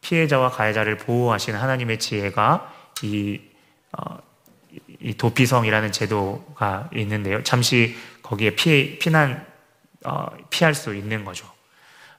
피해자와 0.00 0.50
가해자를 0.50 0.96
보호하시는 0.96 1.58
하나님의 1.58 1.98
지혜가 1.98 2.72
이, 3.02 3.40
어, 3.92 4.18
이 5.00 5.14
도피성이라는 5.14 5.92
제도가 5.92 6.90
있는데요. 6.94 7.42
잠시 7.42 7.96
거기에 8.22 8.54
피해, 8.54 8.98
피난, 8.98 9.32
어, 9.32 9.51
피할 10.50 10.74
수 10.74 10.94
있는 10.94 11.24
거죠. 11.24 11.50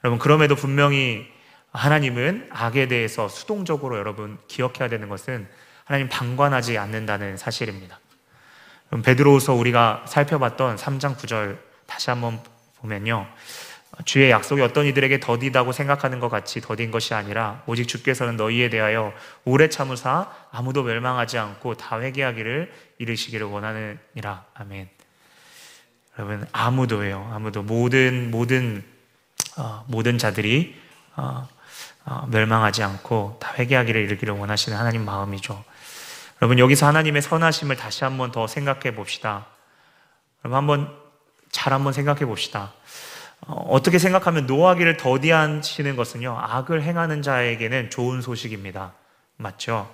여러분, 0.04 0.20
그럼에도 0.20 0.56
분명히 0.56 1.32
하나님은 1.72 2.50
악에 2.52 2.88
대해서 2.88 3.28
수동적으로 3.28 3.98
여러분 3.98 4.38
기억해야 4.48 4.90
되는 4.90 5.10
것은 5.10 5.48
하나님 5.86 6.08
방관하지 6.08 6.78
않는다는 6.78 7.38
사실입니다. 7.38 8.00
그럼 8.88 9.02
베드로후서 9.02 9.54
우리가 9.54 10.06
살펴봤던 10.08 10.75
3장 10.75 11.18
9절 11.18 11.58
다시 11.88 12.10
한번 12.10 12.40
보면요. 12.78 13.28
주의 14.06 14.32
약속이 14.32 14.62
어떤 14.62 14.86
이들에게 14.86 15.20
더디다고 15.20 15.72
생각하는 15.72 16.20
것 16.20 16.30
같이 16.30 16.62
더딘 16.62 16.92
것이 16.92 17.13
아니라 17.13 17.63
오직 17.68 17.88
주께서는 17.88 18.38
너희에 18.38 18.70
대하여 18.70 19.13
오래 19.46 19.70
참으사 19.70 20.32
아무도 20.52 20.84
멸망하지 20.84 21.38
않고 21.38 21.75
다 21.75 22.00
회개하기를 22.00 22.72
이르시기를 22.98 23.46
원하느니라. 23.48 24.46
아멘. 24.54 24.90
여러분 26.17 26.46
아무도예요. 26.51 27.32
아무도 27.34 27.63
모든 27.63 28.29
모든 28.29 28.84
어, 29.58 29.84
모든 29.88 30.17
자들이 30.17 30.79
어, 31.15 31.48
어, 32.05 32.27
멸망하지 32.29 32.84
않고 32.84 33.38
다 33.39 33.53
회개하기를 33.58 34.01
이르기를 34.01 34.34
원하시는 34.36 34.77
하나님 34.77 35.05
마음이죠. 35.05 35.63
여러분 36.41 36.60
여기서 36.60 36.88
하나님의 36.88 37.22
선하심을 37.22 37.77
다시 37.77 38.03
한번 38.03 38.32
더 38.32 38.48
생각해 38.48 38.96
봅시다. 38.96 39.48
여러분 40.43 40.58
한번 40.58 40.98
잘 41.51 41.74
한번 41.74 41.93
생각해 41.93 42.25
봅시다. 42.25 42.74
어, 43.41 43.82
떻게 43.82 43.98
생각하면 43.98 44.46
노하기를 44.46 44.98
더디하시는 44.98 45.96
것은요 45.96 46.38
악을 46.39 46.84
행하는 46.84 47.22
자에게는 47.22 47.89
좋은 47.89 48.22
소식입니다. 48.22 48.93
맞죠? 49.38 49.93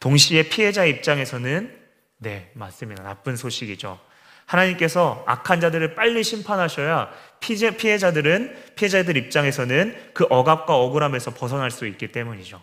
동시에 0.00 0.48
피해자 0.48 0.84
입장에서는 0.84 1.78
네 2.18 2.50
맞습니다. 2.54 3.04
나쁜 3.04 3.36
소식이죠. 3.36 3.98
하나님께서 4.46 5.24
악한 5.26 5.60
자들을 5.60 5.94
빨리 5.94 6.22
심판하셔야 6.22 7.10
피해, 7.40 7.76
피해자들은 7.76 8.56
피해자들 8.76 9.16
입장에서는 9.16 9.96
그 10.12 10.26
억압과 10.28 10.76
억울함에서 10.76 11.32
벗어날 11.32 11.70
수 11.70 11.86
있기 11.86 12.12
때문이죠. 12.12 12.60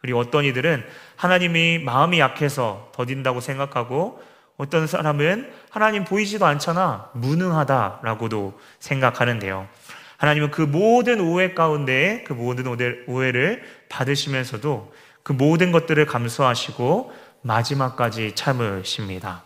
그리고 0.00 0.20
어떤 0.20 0.44
이들은 0.44 0.84
하나님이 1.16 1.78
마음이 1.78 2.20
약해서 2.20 2.90
더딘다고 2.94 3.40
생각하고 3.40 4.22
어떤 4.56 4.86
사람은 4.86 5.50
하나님 5.70 6.04
보이지도 6.04 6.46
않잖아. 6.46 7.10
무능하다라고도 7.14 8.58
생각하는데요. 8.80 9.68
하나님은 10.16 10.50
그 10.50 10.62
모든 10.62 11.20
오해 11.20 11.54
가운데 11.54 12.24
그 12.26 12.32
모든 12.32 12.66
오해를 13.06 13.62
받으시면서도 13.88 14.92
그 15.22 15.32
모든 15.32 15.70
것들을 15.70 16.04
감수하시고 16.06 17.12
마지막까지 17.42 18.34
참으십니다. 18.34 19.44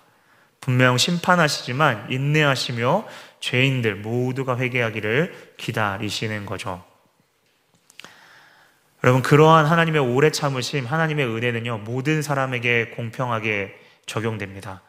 분명 0.62 0.96
심판하시지만 0.96 2.06
인내하시며 2.10 3.06
죄인들 3.40 3.96
모두가 3.96 4.56
회개하기를 4.56 5.54
기다리시는 5.56 6.46
거죠. 6.46 6.84
여러분, 9.02 9.22
그러한 9.22 9.66
하나님의 9.66 10.00
오래 10.00 10.30
참으심, 10.30 10.86
하나님의 10.86 11.26
은혜는요, 11.26 11.78
모든 11.78 12.22
사람에게 12.22 12.90
공평하게 12.90 13.76
적용됩니다. 14.06 14.82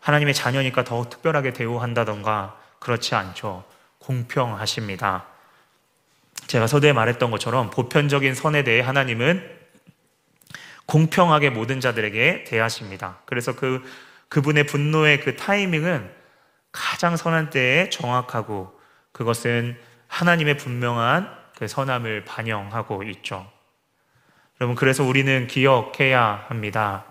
하나님의 0.00 0.34
자녀니까 0.34 0.82
더 0.82 1.08
특별하게 1.08 1.52
대우한다던가 1.52 2.58
그렇지 2.80 3.14
않죠. 3.14 3.62
공평하십니다. 3.98 5.26
제가 6.48 6.66
서두에 6.66 6.92
말했던 6.92 7.30
것처럼 7.30 7.70
보편적인 7.70 8.34
선에 8.34 8.64
대해 8.64 8.80
하나님은 8.80 9.48
공평하게 10.86 11.50
모든 11.50 11.78
자들에게 11.78 12.42
대하십니다. 12.42 13.20
그래서 13.24 13.54
그 13.54 13.84
그분의 14.32 14.64
분노의 14.64 15.20
그 15.20 15.36
타이밍은 15.36 16.10
가장 16.72 17.18
선한 17.18 17.50
때에 17.50 17.90
정확하고 17.90 18.72
그것은 19.12 19.76
하나님의 20.06 20.56
분명한 20.56 21.28
그 21.58 21.68
선함을 21.68 22.24
반영하고 22.24 23.02
있죠. 23.02 23.46
여러분, 24.58 24.74
그래서 24.74 25.04
우리는 25.04 25.46
기억해야 25.48 26.46
합니다. 26.48 27.04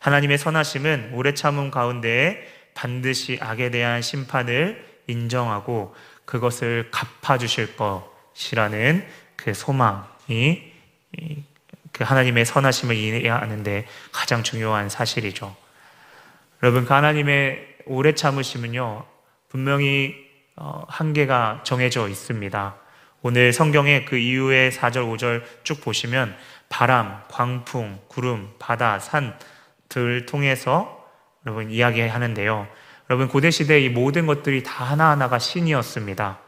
하나님의 0.00 0.36
선하심은 0.36 1.12
오래 1.14 1.32
참음 1.32 1.70
가운데에 1.70 2.44
반드시 2.74 3.38
악에 3.40 3.70
대한 3.70 4.02
심판을 4.02 4.84
인정하고 5.06 5.94
그것을 6.24 6.90
갚아주실 6.90 7.76
것이라는 7.76 9.06
그 9.36 9.54
소망이 9.54 10.72
그 11.92 12.02
하나님의 12.02 12.44
선하심을 12.44 12.96
이해해야 12.96 13.40
하는데 13.40 13.86
가장 14.10 14.42
중요한 14.42 14.88
사실이죠. 14.88 15.67
여러분, 16.62 16.84
그 16.84 16.92
하나님의 16.92 17.76
오래 17.86 18.14
참으심은요, 18.14 19.06
분명히 19.48 20.14
어, 20.56 20.84
한계가 20.88 21.60
정해져 21.62 22.08
있습니다. 22.08 22.76
오늘 23.22 23.52
성경의 23.52 24.04
그 24.06 24.16
이후의 24.16 24.72
4절, 24.72 25.16
5절 25.16 25.42
쭉 25.62 25.80
보시면 25.80 26.36
바람, 26.68 27.22
광풍, 27.28 28.00
구름, 28.08 28.50
바다, 28.58 28.98
산들 28.98 30.26
통해서 30.26 31.06
여러분 31.46 31.70
이야기하는데요. 31.70 32.66
여러분 33.08 33.28
고대 33.28 33.50
시대 33.50 33.80
이 33.80 33.88
모든 33.88 34.26
것들이 34.26 34.64
다 34.64 34.84
하나하나가 34.84 35.38
신이었습니다. 35.38 36.40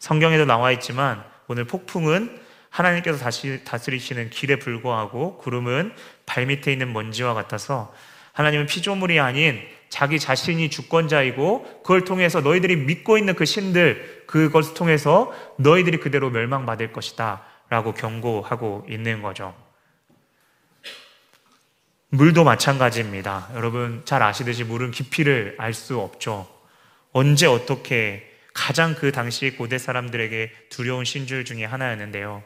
성경에도 0.00 0.44
나와 0.44 0.72
있지만 0.72 1.24
오늘 1.46 1.64
폭풍은 1.64 2.40
하나님께서 2.68 3.18
다시 3.18 3.64
다스리시는 3.64 4.30
길에 4.30 4.56
불과하고 4.56 5.38
구름은 5.38 5.94
발밑에 6.26 6.72
있는 6.72 6.92
먼지와 6.92 7.32
같아서 7.32 7.94
하나님은 8.36 8.66
피조물이 8.66 9.18
아닌 9.18 9.58
자기 9.88 10.18
자신이 10.18 10.68
주권자이고 10.68 11.80
그걸 11.82 12.04
통해서 12.04 12.42
너희들이 12.42 12.76
믿고 12.76 13.16
있는 13.16 13.34
그 13.34 13.46
신들 13.46 14.24
그것을 14.26 14.74
통해서 14.74 15.32
너희들이 15.58 15.98
그대로 16.00 16.28
멸망받을 16.28 16.92
것이다 16.92 17.42
라고 17.70 17.94
경고하고 17.94 18.86
있는 18.90 19.22
거죠. 19.22 19.54
물도 22.10 22.44
마찬가지입니다. 22.44 23.48
여러분 23.54 24.02
잘 24.04 24.22
아시듯이 24.22 24.64
물은 24.64 24.90
깊이를 24.90 25.54
알 25.58 25.72
수 25.72 25.98
없죠. 25.98 26.46
언제 27.12 27.46
어떻게 27.46 28.30
가장 28.52 28.94
그 28.94 29.12
당시 29.12 29.52
고대 29.56 29.78
사람들에게 29.78 30.52
두려운 30.68 31.06
신줄 31.06 31.46
중에 31.46 31.64
하나였는데요. 31.64 32.42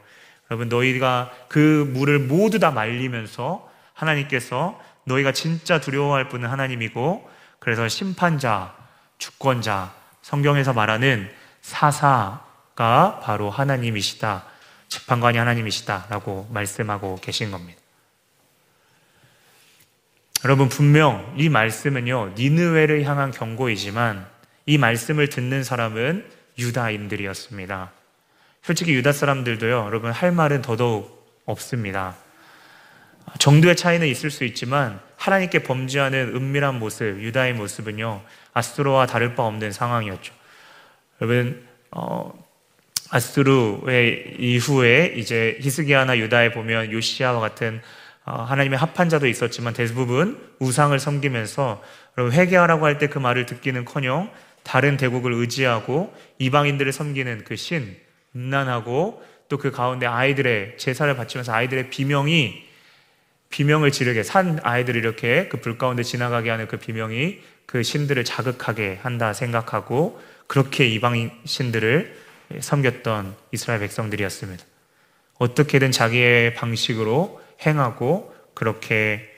여러분 0.49 0.69
너희가 0.69 1.33
그 1.49 1.85
물을 1.93 2.17
모두 2.17 2.59
다 2.59 2.71
말리면서 2.71 3.69
하나님께서 3.93 4.79
너희가 5.05 5.31
진짜 5.31 5.79
두려워할 5.79 6.29
분은 6.29 6.49
하나님이고 6.49 7.29
그래서 7.59 7.87
심판자, 7.87 8.75
주권자, 9.17 9.93
성경에서 10.21 10.73
말하는 10.73 11.29
사사가 11.61 13.19
바로 13.23 13.49
하나님이시다. 13.49 14.45
재판관이 14.87 15.37
하나님이시다라고 15.37 16.49
말씀하고 16.51 17.19
계신 17.21 17.51
겁니다. 17.51 17.79
여러분 20.43 20.69
분명 20.69 21.33
이 21.37 21.49
말씀은요 21.49 22.33
니느웨를 22.35 23.03
향한 23.03 23.31
경고이지만 23.31 24.27
이 24.65 24.77
말씀을 24.77 25.29
듣는 25.29 25.63
사람은 25.63 26.27
유다인들이었습니다. 26.57 27.91
솔직히 28.63 28.93
유다 28.93 29.11
사람들도요 29.11 29.85
여러분 29.85 30.11
할 30.11 30.31
말은 30.31 30.61
더더욱 30.61 31.41
없습니다. 31.45 32.15
정도의 33.39 33.75
차이는 33.75 34.07
있을 34.07 34.29
수 34.31 34.43
있지만 34.43 34.99
하나님께 35.17 35.63
범죄하는 35.63 36.35
은밀한 36.35 36.79
모습, 36.79 37.03
유다의 37.21 37.53
모습은요 37.53 38.21
아스로와 38.53 39.05
다를 39.05 39.35
바 39.35 39.43
없는 39.43 39.71
상황이었죠. 39.71 40.33
여러분 41.21 41.65
어, 41.91 42.33
아스루의 43.09 44.35
이후에 44.39 45.13
이제 45.15 45.57
히스기야나 45.61 46.17
유다에 46.17 46.51
보면 46.51 46.91
요시아와 46.91 47.39
같은 47.39 47.81
어, 48.25 48.43
하나님의 48.43 48.77
합한 48.77 49.09
자도 49.09 49.27
있었지만 49.27 49.73
대부분 49.73 50.39
우상을 50.59 50.97
섬기면서 50.99 51.81
여러분 52.17 52.37
회개하라고 52.37 52.85
할 52.85 52.97
때 52.97 53.07
그 53.07 53.19
말을 53.19 53.45
듣기는커녕 53.45 54.31
다른 54.63 54.97
대국을 54.97 55.33
의지하고 55.33 56.13
이방인들을 56.37 56.91
섬기는 56.91 57.43
그 57.45 57.55
신, 57.55 57.97
음란하고 58.35 59.23
또 59.49 59.57
그 59.57 59.71
가운데 59.71 60.05
아이들의 60.05 60.77
제사를 60.77 61.13
바치면서 61.15 61.51
아이들의 61.51 61.89
비명이 61.89 62.70
비명을 63.51 63.91
지르게 63.91 64.23
산 64.23 64.59
아이들을 64.63 64.99
이렇게 64.99 65.47
그 65.47 65.57
불 65.61 65.77
가운데 65.77 66.03
지나가게 66.03 66.49
하는 66.49 66.67
그 66.67 66.77
비명이 66.77 67.39
그 67.65 67.83
신들을 67.83 68.23
자극하게 68.25 68.99
한다 69.01 69.33
생각하고 69.33 70.21
그렇게 70.47 70.87
이방인 70.87 71.31
신들을 71.45 72.17
섬겼던 72.59 73.35
이스라엘 73.51 73.79
백성들이었습니다. 73.81 74.63
어떻게든 75.37 75.91
자기의 75.91 76.53
방식으로 76.55 77.41
행하고 77.65 78.35
그렇게 78.53 79.29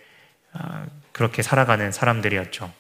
아, 0.54 0.86
그렇게 1.12 1.42
살아가는 1.42 1.92
사람들이었죠. 1.92 2.72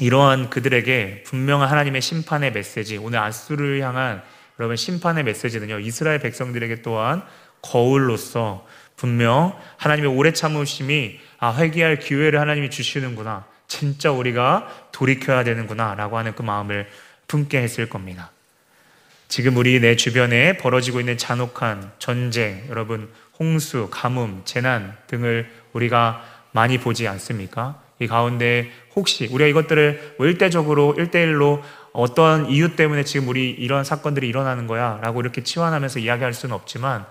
이러한 0.00 0.50
그들에게 0.50 1.24
분명한 1.24 1.68
하나님의 1.68 2.00
심판의 2.00 2.52
메시지, 2.52 2.96
오늘 2.96 3.18
아수를 3.18 3.80
향한 3.82 4.22
여러분 4.58 4.76
심판의 4.76 5.24
메시지는요, 5.24 5.80
이스라엘 5.80 6.20
백성들에게 6.20 6.82
또한 6.82 7.22
거울로서 7.62 8.66
분명 8.96 9.58
하나님의 9.78 10.10
오래 10.10 10.32
참으심이 10.32 11.18
아, 11.38 11.54
회개할 11.56 11.98
기회를 11.98 12.38
하나님이 12.38 12.70
주시는구나. 12.70 13.46
진짜 13.66 14.10
우리가 14.10 14.88
돌이켜야 14.92 15.44
되는구나. 15.44 15.94
라고 15.94 16.18
하는 16.18 16.34
그 16.34 16.42
마음을 16.42 16.88
품게 17.28 17.58
했을 17.62 17.88
겁니다. 17.88 18.30
지금 19.28 19.56
우리 19.56 19.80
내 19.80 19.96
주변에 19.96 20.56
벌어지고 20.56 21.00
있는 21.00 21.16
잔혹한 21.16 21.92
전쟁, 21.98 22.64
여러분, 22.68 23.08
홍수, 23.38 23.88
가뭄, 23.90 24.42
재난 24.44 24.96
등을 25.06 25.48
우리가 25.72 26.22
많이 26.52 26.78
보지 26.78 27.06
않습니까? 27.06 27.80
이 28.00 28.06
가운데 28.06 28.70
혹시 28.96 29.28
우리가 29.30 29.48
이것들을 29.48 30.16
뭐 30.18 30.26
일대적으로, 30.26 30.94
일대일로 30.98 31.62
어떤 31.92 32.50
이유 32.50 32.74
때문에 32.74 33.04
지금 33.04 33.28
우리 33.28 33.50
이런 33.50 33.84
사건들이 33.84 34.28
일어나는 34.28 34.66
거야 34.66 34.98
라고 35.02 35.20
이렇게 35.20 35.42
치환하면서 35.42 36.00
이야기할 36.00 36.32
수는 36.32 36.54
없지만 36.54 37.06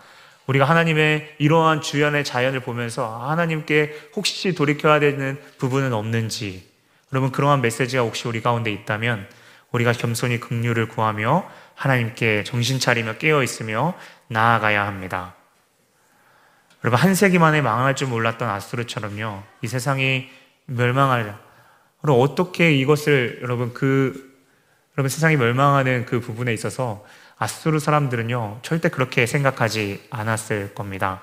우리가 0.49 0.65
하나님의 0.65 1.35
이러한 1.37 1.81
주연의 1.81 2.23
자연을 2.23 2.61
보면서 2.61 3.19
하나님께 3.29 4.09
혹시 4.15 4.55
돌이켜야 4.55 4.99
되는 4.99 5.39
부분은 5.59 5.93
없는지 5.93 6.67
여러분 7.13 7.31
그러한 7.31 7.61
메시지가 7.61 8.01
혹시 8.01 8.27
우리 8.27 8.41
가운데 8.41 8.71
있다면 8.71 9.27
우리가 9.71 9.91
겸손히 9.91 10.39
긍휼을 10.39 10.87
구하며 10.87 11.47
하나님께 11.75 12.45
정신 12.45 12.79
차리며 12.79 13.19
깨어 13.19 13.43
있으며 13.43 13.93
나아가야 14.27 14.87
합니다. 14.87 15.35
여러분 16.83 16.99
한 16.99 17.13
세기 17.13 17.37
만에 17.37 17.61
망할 17.61 17.95
줄 17.95 18.07
몰랐던 18.07 18.49
아수르처럼요 18.49 19.43
이 19.61 19.67
세상이 19.67 20.29
멸망할 20.65 21.37
여러분 22.03 22.23
어떻게 22.23 22.73
이것을 22.73 23.39
여러분 23.43 23.75
그 23.75 24.28
여러분 24.99 25.07
세상이 25.07 25.37
멸망하는 25.37 26.05
그 26.05 26.19
부분에 26.19 26.53
있어서 26.53 27.05
아수르 27.37 27.79
사람들은요, 27.79 28.59
절대 28.63 28.89
그렇게 28.89 29.25
생각하지 29.25 30.07
않았을 30.09 30.73
겁니다. 30.75 31.21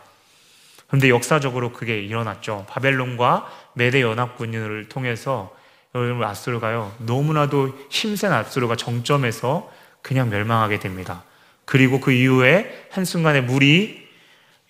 그런데 0.87 1.11
역사적으로 1.11 1.75
그게 1.75 2.01
일어났죠. 2.01 2.65
바벨론과 2.71 3.53
메대 3.75 4.01
연합군을 4.01 4.89
통해서 4.89 5.55
여러분 5.95 6.25
아수르가요, 6.25 6.95
너무나도 7.01 7.77
힘센 7.91 8.33
아수르가 8.33 8.77
정점에서 8.77 9.71
그냥 10.01 10.31
멸망하게 10.31 10.79
됩니다. 10.79 11.25
그리고 11.67 12.01
그 12.01 12.13
이후에 12.13 12.89
한순간에 12.91 13.43
물이 13.43 14.09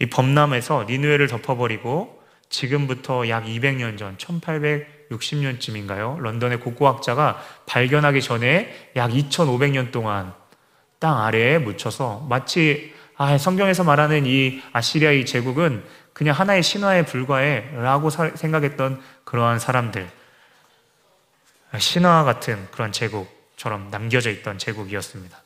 이 0.00 0.06
범람에서 0.06 0.86
니누에를 0.88 1.28
덮어버리고 1.28 2.20
지금부터 2.48 3.28
약 3.28 3.44
200년 3.44 3.98
전, 3.98 4.18
1860년쯤인가요? 5.10 6.20
런던의 6.20 6.60
고고학자가 6.60 7.42
발견하기 7.66 8.22
전에 8.22 8.92
약 8.96 9.10
2500년 9.10 9.92
동안 9.92 10.34
땅 10.98 11.22
아래에 11.22 11.58
묻혀서 11.58 12.26
마치 12.28 12.94
아, 13.18 13.38
성경에서 13.38 13.82
말하는 13.82 14.26
이 14.26 14.60
아시리아 14.72 15.10
의 15.10 15.24
제국은 15.24 15.82
그냥 16.12 16.34
하나의 16.34 16.62
신화에 16.62 17.04
불과해 17.04 17.70
라고 17.74 18.10
생각했던 18.10 19.00
그러한 19.24 19.58
사람들. 19.58 20.08
신화 21.78 22.24
같은 22.24 22.68
그런 22.70 22.92
제국처럼 22.92 23.88
남겨져 23.90 24.30
있던 24.30 24.58
제국이었습니다. 24.58 25.42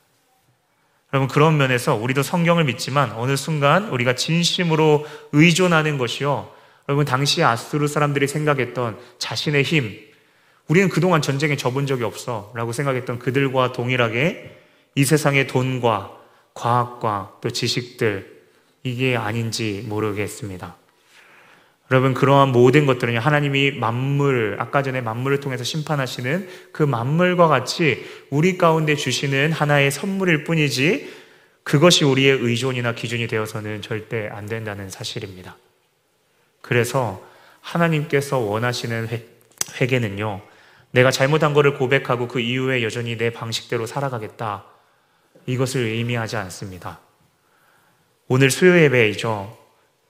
여러분, 1.12 1.28
그런 1.28 1.56
면에서 1.56 1.96
우리도 1.96 2.22
성경을 2.22 2.64
믿지만 2.64 3.12
어느 3.12 3.34
순간 3.34 3.88
우리가 3.88 4.14
진심으로 4.14 5.06
의존하는 5.32 5.98
것이요. 5.98 6.52
여러분, 6.88 7.04
당시 7.04 7.42
아수르 7.42 7.86
사람들이 7.86 8.26
생각했던 8.26 8.98
자신의 9.18 9.62
힘, 9.62 9.96
우리는 10.68 10.88
그동안 10.88 11.22
전쟁에 11.22 11.56
접은 11.56 11.86
적이 11.86 12.04
없어 12.04 12.52
라고 12.54 12.72
생각했던 12.72 13.18
그들과 13.18 13.72
동일하게 13.72 14.58
이 14.94 15.04
세상의 15.04 15.46
돈과 15.46 16.16
과학과 16.54 17.32
또 17.40 17.50
지식들, 17.50 18.40
이게 18.82 19.16
아닌지 19.16 19.84
모르겠습니다. 19.86 20.76
여러분, 21.90 22.14
그러한 22.14 22.52
모든 22.52 22.86
것들은 22.86 23.18
하나님이 23.18 23.72
만물, 23.72 24.56
아까 24.60 24.82
전에 24.82 25.00
만물을 25.00 25.40
통해서 25.40 25.64
심판하시는 25.64 26.48
그 26.72 26.84
만물과 26.84 27.48
같이 27.48 28.04
우리 28.30 28.56
가운데 28.56 28.94
주시는 28.94 29.50
하나의 29.50 29.90
선물일 29.90 30.44
뿐이지 30.44 31.20
그것이 31.64 32.04
우리의 32.04 32.38
의존이나 32.40 32.94
기준이 32.94 33.26
되어서는 33.26 33.82
절대 33.82 34.28
안 34.28 34.46
된다는 34.46 34.88
사실입니다. 34.88 35.56
그래서 36.60 37.22
하나님께서 37.60 38.38
원하시는 38.38 39.08
회, 39.08 39.26
회개는요, 39.80 40.40
내가 40.92 41.10
잘못한 41.10 41.54
것을 41.54 41.74
고백하고 41.74 42.28
그 42.28 42.40
이후에 42.40 42.82
여전히 42.82 43.16
내 43.16 43.30
방식대로 43.30 43.86
살아가겠다. 43.86 44.64
이것을 45.46 45.82
의미하지 45.82 46.36
않습니다. 46.36 47.00
오늘 48.28 48.50
수요 48.50 48.78
예배이죠. 48.78 49.58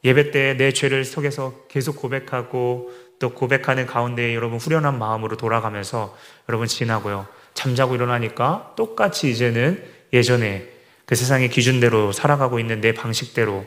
예배 0.05 0.31
때 0.31 0.55
내 0.57 0.73
죄를 0.73 1.05
속에서 1.05 1.67
계속 1.69 1.97
고백하고 1.97 2.91
또 3.19 3.31
고백하는 3.31 3.87
가운데 3.87 4.35
여러분 4.35 4.59
후련한 4.59 4.99
마음으로 4.99 5.37
돌아가면서 5.37 6.17
여러분 6.49 6.67
지나고요. 6.67 7.27
잠자고 7.53 7.95
일어나니까 7.95 8.73
똑같이 8.77 9.31
이제는 9.31 9.85
예전에 10.13 10.69
그 11.05 11.15
세상의 11.15 11.51
기준대로 11.51 12.13
살아가고 12.13 12.59
있는 12.59 12.81
내 12.81 12.95
방식대로 12.95 13.67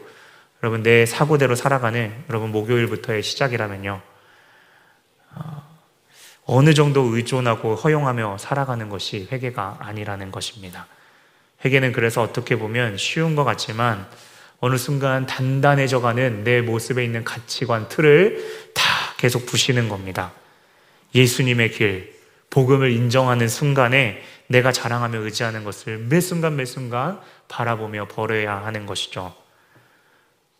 여러분 0.63 0.81
내 0.81 1.05
사고대로 1.05 1.55
살아가는 1.55 2.13
여러분 2.29 2.53
목요일부터의 2.53 3.21
시작이라면요. 3.21 4.01
어, 5.35 5.77
어느 6.45 6.73
정도 6.73 7.01
의존하고 7.01 7.75
허용하며 7.75 8.37
살아가는 8.37 8.87
것이 8.87 9.27
회개가 9.29 9.79
아니라는 9.81 10.31
것입니다. 10.31 10.87
회개는 11.65 11.91
그래서 11.91 12.21
어떻게 12.21 12.57
보면 12.57 12.97
쉬운 12.97 13.35
것 13.35 13.43
같지만 13.43 14.07
어느 14.61 14.77
순간 14.77 15.25
단단해져가는 15.25 16.45
내 16.45 16.61
모습에 16.61 17.03
있는 17.03 17.25
가치관 17.25 17.89
틀을 17.89 18.71
다 18.73 18.83
계속 19.17 19.45
부시는 19.45 19.89
겁니다. 19.89 20.31
예수님의 21.13 21.71
길, 21.71 22.13
복음을 22.49 22.89
인정하는 22.89 23.49
순간에 23.49 24.23
내가 24.47 24.71
자랑하며 24.71 25.19
의지하는 25.19 25.65
것을 25.65 25.97
매 25.97 26.21
순간 26.21 26.55
매 26.55 26.63
순간 26.63 27.19
바라보며 27.49 28.07
버려야 28.07 28.65
하는 28.65 28.85
것이죠. 28.85 29.42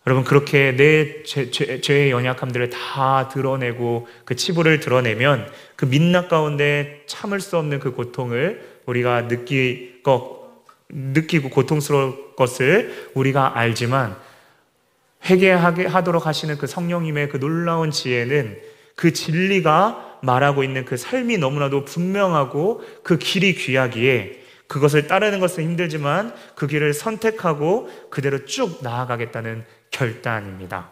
여러분 0.06 0.26
그렇게 0.26 0.76
내 0.76 1.24
죄, 1.24 1.50
죄, 1.50 1.80
죄의 1.80 2.12
연약함들을 2.12 2.70
다 2.70 3.30
드러내고 3.30 4.08
그 4.26 4.36
치부를 4.36 4.80
드러내면 4.82 5.50
그 5.78 5.86
민낯 5.86 6.28
가운데 6.28 7.04
참을 7.06 7.40
수 7.40 7.58
없는 7.58 7.80
그 7.80 7.92
고통을 7.92 8.82
우리가 8.86 9.24
느끼고 9.24 10.44
느끼고 10.90 11.50
고통스러울 11.50 12.36
것을 12.36 13.10
우리가 13.14 13.58
알지만 13.58 14.16
회개하게 15.26 15.86
하도록 15.86 16.26
하시는 16.26 16.58
그 16.58 16.68
성령님의 16.68 17.30
그 17.30 17.40
놀라운 17.40 17.90
지혜는 17.90 18.60
그 18.96 19.14
진리가 19.14 20.20
말하고 20.22 20.64
있는 20.64 20.84
그 20.86 20.98
삶이 20.98 21.38
너무나도 21.38 21.86
분명하고 21.86 22.84
그 23.04 23.18
길이 23.18 23.56
귀하기에 23.56 24.44
그것을 24.68 25.08
따르는 25.08 25.40
것은 25.40 25.64
힘들지만 25.64 26.34
그 26.56 26.68
길을 26.68 26.94
선택하고 26.94 27.90
그대로 28.10 28.46
쭉 28.46 28.80
나아가겠다는 28.82 29.64
결단입니다. 29.94 30.90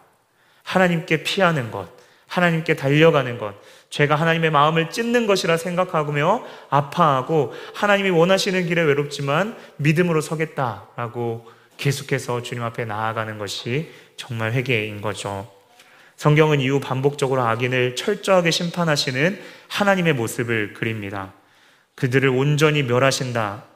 하나님께 0.63 1.23
피하는 1.23 1.69
것, 1.71 1.89
하나님께 2.27 2.77
달려가는 2.77 3.37
것, 3.37 3.55
죄가 3.89 4.15
하나님의 4.15 4.51
마음을 4.51 4.89
찢는 4.89 5.27
것이라 5.27 5.57
생각하며 5.57 6.45
아파하고 6.69 7.53
하나님이 7.73 8.09
원하시는 8.11 8.65
길에 8.67 8.83
외롭지만 8.83 9.57
믿음으로 9.75 10.21
서겠다라고 10.21 11.51
계속해서 11.75 12.41
주님 12.41 12.63
앞에 12.63 12.85
나아가는 12.85 13.37
것이 13.37 13.91
정말 14.15 14.53
회개인 14.53 15.01
거죠. 15.01 15.51
성경은 16.15 16.61
이후 16.61 16.79
반복적으로 16.79 17.41
악인을 17.41 17.95
철저하게 17.95 18.51
심판하시는 18.51 19.41
하나님의 19.67 20.13
모습을 20.13 20.73
그립니다. 20.73 21.33
그들을 21.95 22.29
온전히 22.29 22.83
멸하신다. 22.83 23.70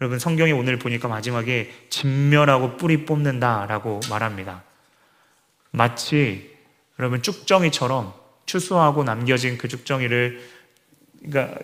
여러분 0.00 0.18
성경이 0.18 0.52
오늘 0.52 0.78
보니까 0.78 1.08
마지막에 1.08 1.70
진멸하고 1.90 2.76
뿌리 2.76 3.04
뽑는다라고 3.04 4.00
말합니다. 4.08 4.62
마치 5.70 6.56
여러분 6.98 7.22
쭉정이처럼 7.22 8.14
추수하고 8.46 9.04
남겨진 9.04 9.58
그 9.58 9.68
죽정이를 9.68 10.40
그러니까 11.22 11.58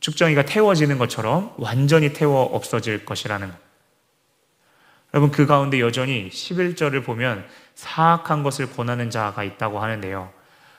죽정이가 0.00 0.44
태워지는 0.44 0.98
것처럼 0.98 1.54
완전히 1.56 2.12
태워 2.12 2.42
없어질 2.42 3.04
것이라는 3.04 3.48
것. 3.48 3.56
여러분 5.14 5.30
그 5.30 5.46
가운데 5.46 5.80
여전히 5.80 6.28
11절을 6.30 7.04
보면 7.04 7.46
사악한 7.76 8.42
것을 8.42 8.70
권하는 8.70 9.08
자가 9.10 9.44
있다고 9.44 9.78
하는데요. 9.78 10.37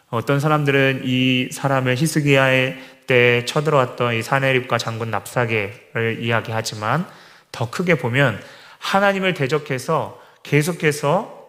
어떤 0.09 0.39
사람들은 0.39 1.01
이 1.05 1.49
사람을 1.51 1.95
히스기야의 1.95 2.79
때 3.05 3.45
쳐들어왔던 3.45 4.15
이 4.15 4.21
사내립과 4.21 4.77
장군 4.77 5.11
납사게를 5.11 6.19
이야기하지만 6.21 7.07
더 7.51 7.69
크게 7.69 7.95
보면 7.95 8.41
하나님을 8.79 9.33
대적해서 9.33 10.21
계속해서 10.43 11.39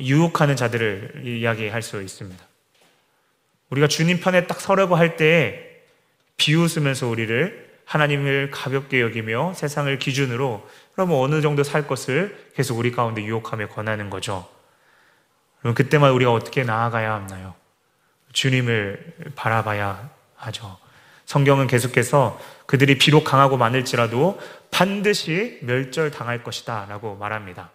유혹하는 0.00 0.54
자들을 0.54 1.22
이야기할 1.24 1.82
수 1.82 2.02
있습니다. 2.02 2.44
우리가 3.70 3.88
주님 3.88 4.20
편에 4.20 4.46
딱 4.46 4.60
서려고 4.60 4.96
할 4.96 5.16
때에 5.16 5.60
비웃으면서 6.36 7.08
우리를 7.08 7.68
하나님을 7.84 8.50
가볍게 8.50 9.00
여기며 9.00 9.54
세상을 9.54 9.98
기준으로 9.98 10.68
그러면 10.92 11.18
어느 11.18 11.40
정도 11.40 11.62
살 11.62 11.86
것을 11.86 12.50
계속 12.54 12.78
우리 12.78 12.92
가운데 12.92 13.24
유혹하며 13.24 13.68
권하는 13.68 14.10
거죠. 14.10 14.57
그럼 15.60 15.74
그때만 15.74 16.12
우리가 16.12 16.32
어떻게 16.32 16.62
나아가야 16.64 17.14
하나요? 17.14 17.54
주님을 18.32 19.32
바라봐야 19.34 20.10
하죠. 20.36 20.78
성경은 21.24 21.66
계속해서 21.66 22.40
그들이 22.66 22.98
비록 22.98 23.24
강하고 23.24 23.56
많을지라도 23.56 24.38
반드시 24.70 25.58
멸절당할 25.62 26.42
것이다 26.42 26.86
라고 26.88 27.16
말합니다. 27.16 27.70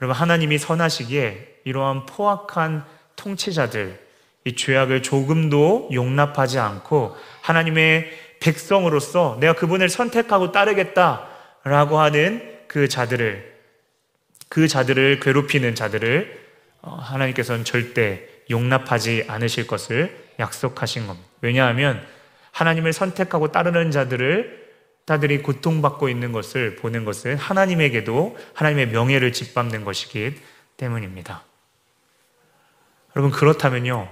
여러분, 0.00 0.14
하나님이 0.16 0.58
선하시기에 0.58 1.62
이러한 1.64 2.06
포악한 2.06 2.84
통치자들, 3.16 4.04
이 4.44 4.54
죄악을 4.54 5.02
조금도 5.02 5.88
용납하지 5.92 6.58
않고 6.58 7.16
하나님의 7.40 8.10
백성으로서 8.40 9.38
내가 9.40 9.54
그분을 9.54 9.88
선택하고 9.88 10.52
따르겠다라고 10.52 11.98
하는 11.98 12.58
그 12.68 12.88
자들을 12.88 13.53
그 14.48 14.68
자들을 14.68 15.20
괴롭히는 15.20 15.74
자들을 15.74 16.44
어, 16.82 16.94
하나님께서는 16.94 17.64
절대 17.64 18.28
용납하지 18.50 19.24
않으실 19.28 19.66
것을 19.66 20.24
약속하신 20.38 21.06
겁니다. 21.06 21.28
왜냐하면 21.40 22.04
하나님을 22.52 22.92
선택하고 22.92 23.52
따르는 23.52 23.90
자들을 23.90 24.64
자들이 25.06 25.42
고통받고 25.42 26.08
있는 26.08 26.32
것을 26.32 26.76
보는 26.76 27.04
것은 27.04 27.36
하나님에게도 27.36 28.38
하나님의 28.54 28.88
명예를 28.88 29.32
짓밟는 29.32 29.84
것이기 29.84 30.34
때문입니다. 30.76 31.42
여러분 33.16 33.30
그렇다면요 33.30 34.08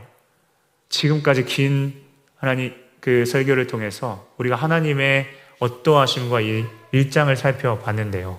지금까지 0.89 1.45
긴 1.45 2.03
하나님 2.37 2.75
그 3.01 3.25
설교를 3.25 3.67
통해서 3.67 4.29
우리가 4.37 4.57
하나님의 4.57 5.27
어떠하심과 5.59 6.41
이 6.43 6.65
일장을 6.93 7.35
살펴봤는데요. 7.35 8.39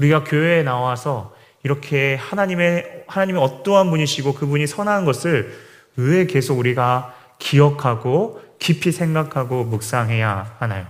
우리가 0.00 0.24
교회에 0.24 0.62
나와서 0.62 1.34
이렇게 1.62 2.14
하나님의 2.14 3.04
하나님의 3.06 3.42
어떠한 3.42 3.90
분이시고 3.90 4.34
그분이 4.34 4.66
선한 4.66 5.04
것을 5.04 5.54
왜 5.96 6.26
계속 6.26 6.58
우리가 6.58 7.14
기억하고 7.38 8.42
깊이 8.58 8.92
생각하고 8.92 9.64
묵상해야 9.64 10.56
하나요? 10.58 10.86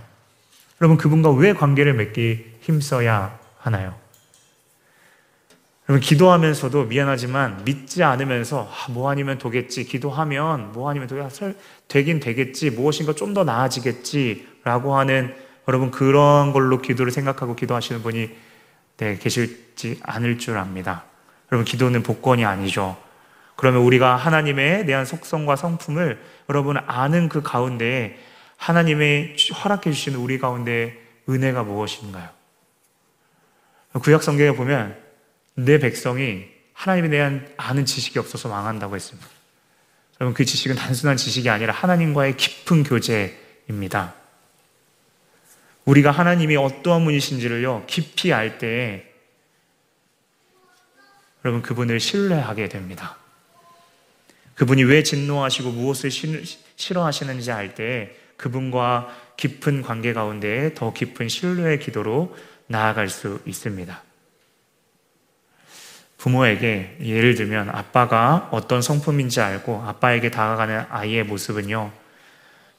여러분 0.79 0.97
그분과 0.97 1.31
왜 1.31 1.53
관계를 1.53 1.93
맺기 1.93 2.45
힘써야 2.61 3.37
하나요? 3.59 3.93
여러분 5.89 5.99
기도하면서도 5.99 6.85
미안하지만 6.85 7.65
믿지 7.65 8.03
않으면서 8.03 8.69
아, 8.71 8.91
뭐 8.91 9.09
아니면 9.09 9.37
되겠지 9.39 9.83
기도하면 9.85 10.71
뭐 10.71 10.89
아니면 10.89 11.07
되겠지 11.07 11.57
되긴 11.89 12.19
되겠지 12.21 12.69
무엇인가 12.69 13.13
좀 13.13 13.33
더 13.33 13.43
나아지겠지라고 13.43 14.95
하는 14.95 15.35
여러분 15.67 15.91
그런 15.91 16.53
걸로 16.53 16.81
기도를 16.81 17.11
생각하고 17.11 17.55
기도하시는 17.55 18.01
분이 18.03 18.29
네, 19.01 19.17
계실지 19.17 19.99
않을 20.03 20.37
줄 20.37 20.59
압니다. 20.59 21.05
여러분 21.51 21.65
기도는 21.65 22.03
복권이 22.03 22.45
아니죠. 22.45 23.01
그러면 23.55 23.81
우리가 23.81 24.15
하나님의 24.15 24.85
대한 24.85 25.05
속성과 25.05 25.55
성품을 25.55 26.21
여러분 26.49 26.77
아는 26.77 27.27
그 27.27 27.41
가운데 27.41 28.19
하나님의 28.57 29.37
허락해 29.63 29.91
주시는 29.91 30.19
우리 30.19 30.37
가운데 30.37 31.01
은혜가 31.27 31.63
무엇인가요? 31.63 32.29
구약 34.03 34.21
성경에 34.21 34.51
보면 34.51 34.95
내 35.55 35.79
백성이 35.79 36.45
하나님에 36.73 37.09
대한 37.09 37.51
아는 37.57 37.85
지식이 37.85 38.19
없어서 38.19 38.49
망한다고 38.49 38.95
했습니다. 38.95 39.27
여러분 40.19 40.35
그 40.35 40.45
지식은 40.45 40.75
단순한 40.75 41.17
지식이 41.17 41.49
아니라 41.49 41.73
하나님과의 41.73 42.37
깊은 42.37 42.83
교제입니다. 42.83 44.20
우리가 45.85 46.11
하나님이 46.11 46.57
어떠한 46.57 47.03
분이신지를요 47.05 47.85
깊이 47.87 48.33
알때 48.33 49.05
여러분 51.43 51.61
그분을 51.61 51.99
신뢰하게 51.99 52.69
됩니다. 52.69 53.17
그분이 54.55 54.83
왜 54.83 55.01
진노하시고 55.01 55.71
무엇을 55.71 56.11
싫어하시는지 56.75 57.51
알때 57.51 58.15
그분과 58.37 59.33
깊은 59.37 59.81
관계 59.81 60.13
가운데 60.13 60.73
더 60.75 60.93
깊은 60.93 61.29
신뢰의 61.29 61.79
기도로 61.79 62.35
나아갈 62.67 63.09
수 63.09 63.41
있습니다. 63.45 64.03
부모에게 66.17 66.97
예를 67.01 67.33
들면 67.33 67.69
아빠가 67.69 68.49
어떤 68.51 68.83
성품인지 68.83 69.41
알고 69.41 69.81
아빠에게 69.81 70.29
다가가는 70.29 70.85
아이의 70.89 71.23
모습은요, 71.23 71.91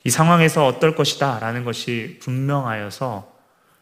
이 0.05 0.11
상황에서 0.11 0.67
어떨 0.67 0.95
것이다 0.95 1.39
라는 1.41 1.65
것이 1.65 2.19
분명하여서 2.21 3.33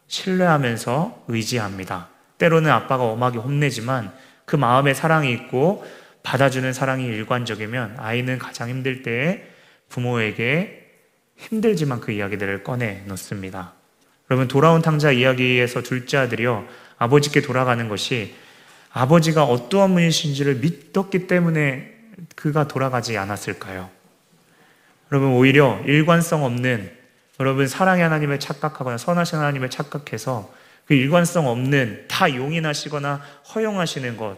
신뢰하면서 0.07 1.25
의지합니다. 1.27 2.09
때로는 2.37 2.69
아빠가 2.69 3.03
엄하게 3.05 3.37
혼내지만 3.39 4.11
그 4.45 4.55
마음에 4.55 4.93
사랑이 4.93 5.31
있고 5.31 5.85
받아주는 6.23 6.71
사랑이 6.73 7.05
일관적이면 7.05 7.95
아이는 7.97 8.37
가장 8.37 8.69
힘들 8.69 9.03
때에 9.03 9.43
부모에게 9.89 10.81
힘들지만 11.37 11.99
그 12.01 12.11
이야기들을 12.11 12.63
꺼내 12.63 13.03
놓습니다. 13.05 13.73
여러분, 14.29 14.47
돌아온 14.47 14.81
탕자 14.81 15.11
이야기에서 15.11 15.81
둘째 15.81 16.17
아들이요, 16.17 16.65
아버지께 16.97 17.41
돌아가는 17.41 17.89
것이 17.89 18.35
아버지가 18.93 19.45
어떠한 19.45 19.93
분이신지를 19.93 20.55
믿었기 20.55 21.27
때문에 21.27 21.93
그가 22.35 22.67
돌아가지 22.67 23.17
않았을까요? 23.17 23.89
여러분, 25.11 25.33
오히려 25.33 25.81
일관성 25.85 26.43
없는, 26.43 26.91
여러분, 27.39 27.67
사랑의 27.67 28.03
하나님을 28.03 28.39
착각하거나 28.39 28.97
선하신 28.97 29.39
하나님을 29.39 29.69
착각해서 29.69 30.53
그 30.85 30.93
일관성 30.93 31.47
없는 31.47 32.05
다 32.07 32.33
용인하시거나 32.33 33.21
허용하시는 33.53 34.17
것. 34.17 34.37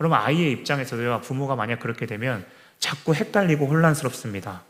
여러분, 0.00 0.18
아이의 0.18 0.52
입장에서도요, 0.52 1.20
부모가 1.22 1.56
만약 1.56 1.80
그렇게 1.80 2.06
되면 2.06 2.44
자꾸 2.78 3.14
헷갈리고 3.14 3.66
혼란스럽습니다. 3.66 4.62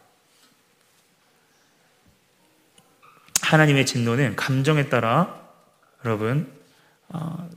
하나님의 3.47 3.87
진노는 3.87 4.35
감정에 4.35 4.89
따라 4.89 5.41
여러분 6.05 6.53
어, 7.09 7.49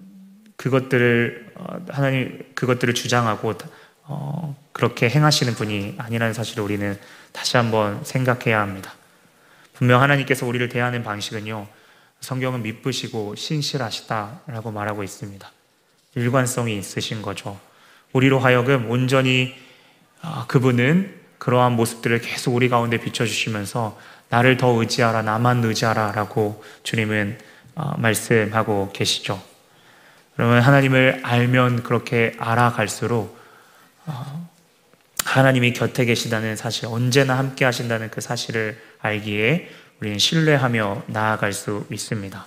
그것들을 0.56 1.54
어, 1.56 1.86
하나님 1.90 2.46
그것들을 2.54 2.94
주장하고 2.94 3.56
어, 4.12 4.56
그렇게 4.72 5.08
행하시는 5.08 5.54
분이 5.54 5.96
아니라는 6.00 6.34
사실을 6.34 6.64
우리는 6.64 7.00
다시 7.32 7.58
한번 7.58 8.04
생각해야 8.04 8.60
합니다. 8.60 8.92
분명 9.74 10.02
하나님께서 10.02 10.48
우리를 10.48 10.68
대하는 10.68 11.04
방식은요. 11.04 11.68
성경은 12.20 12.64
미쁘시고 12.64 13.36
신실하시다라고 13.36 14.72
말하고 14.72 15.04
있습니다. 15.04 15.50
일관성이 16.16 16.78
있으신 16.80 17.22
거죠. 17.22 17.60
우리로 18.12 18.40
하여금 18.40 18.90
온전히 18.90 19.56
아, 20.22 20.46
그분은 20.48 21.16
그러한 21.38 21.74
모습들을 21.74 22.20
계속 22.22 22.56
우리 22.56 22.68
가운데 22.68 22.98
비춰주시면서 22.98 23.98
나를 24.30 24.58
더 24.58 24.70
의지하라, 24.70 25.22
나만 25.22 25.64
의지하라 25.64 26.14
라고 26.14 26.64
주님은 26.82 27.38
어, 27.76 27.94
말씀하고 27.98 28.90
계시죠. 28.92 29.42
그러면 30.36 30.62
하나님을 30.62 31.22
알면 31.24 31.84
그렇게 31.84 32.36
알아갈수록 32.40 33.38
어, 33.38 33.39
하나님이 35.26 35.74
곁에 35.74 36.06
계시다는 36.06 36.56
사실, 36.56 36.88
언제나 36.88 37.38
함께 37.38 37.66
하신다는 37.66 38.10
그 38.10 38.22
사실을 38.22 38.82
알기에 39.00 39.70
우리는 40.00 40.18
신뢰하며 40.18 41.04
나아갈 41.08 41.54
수 41.54 41.86
있습니다. 41.92 42.46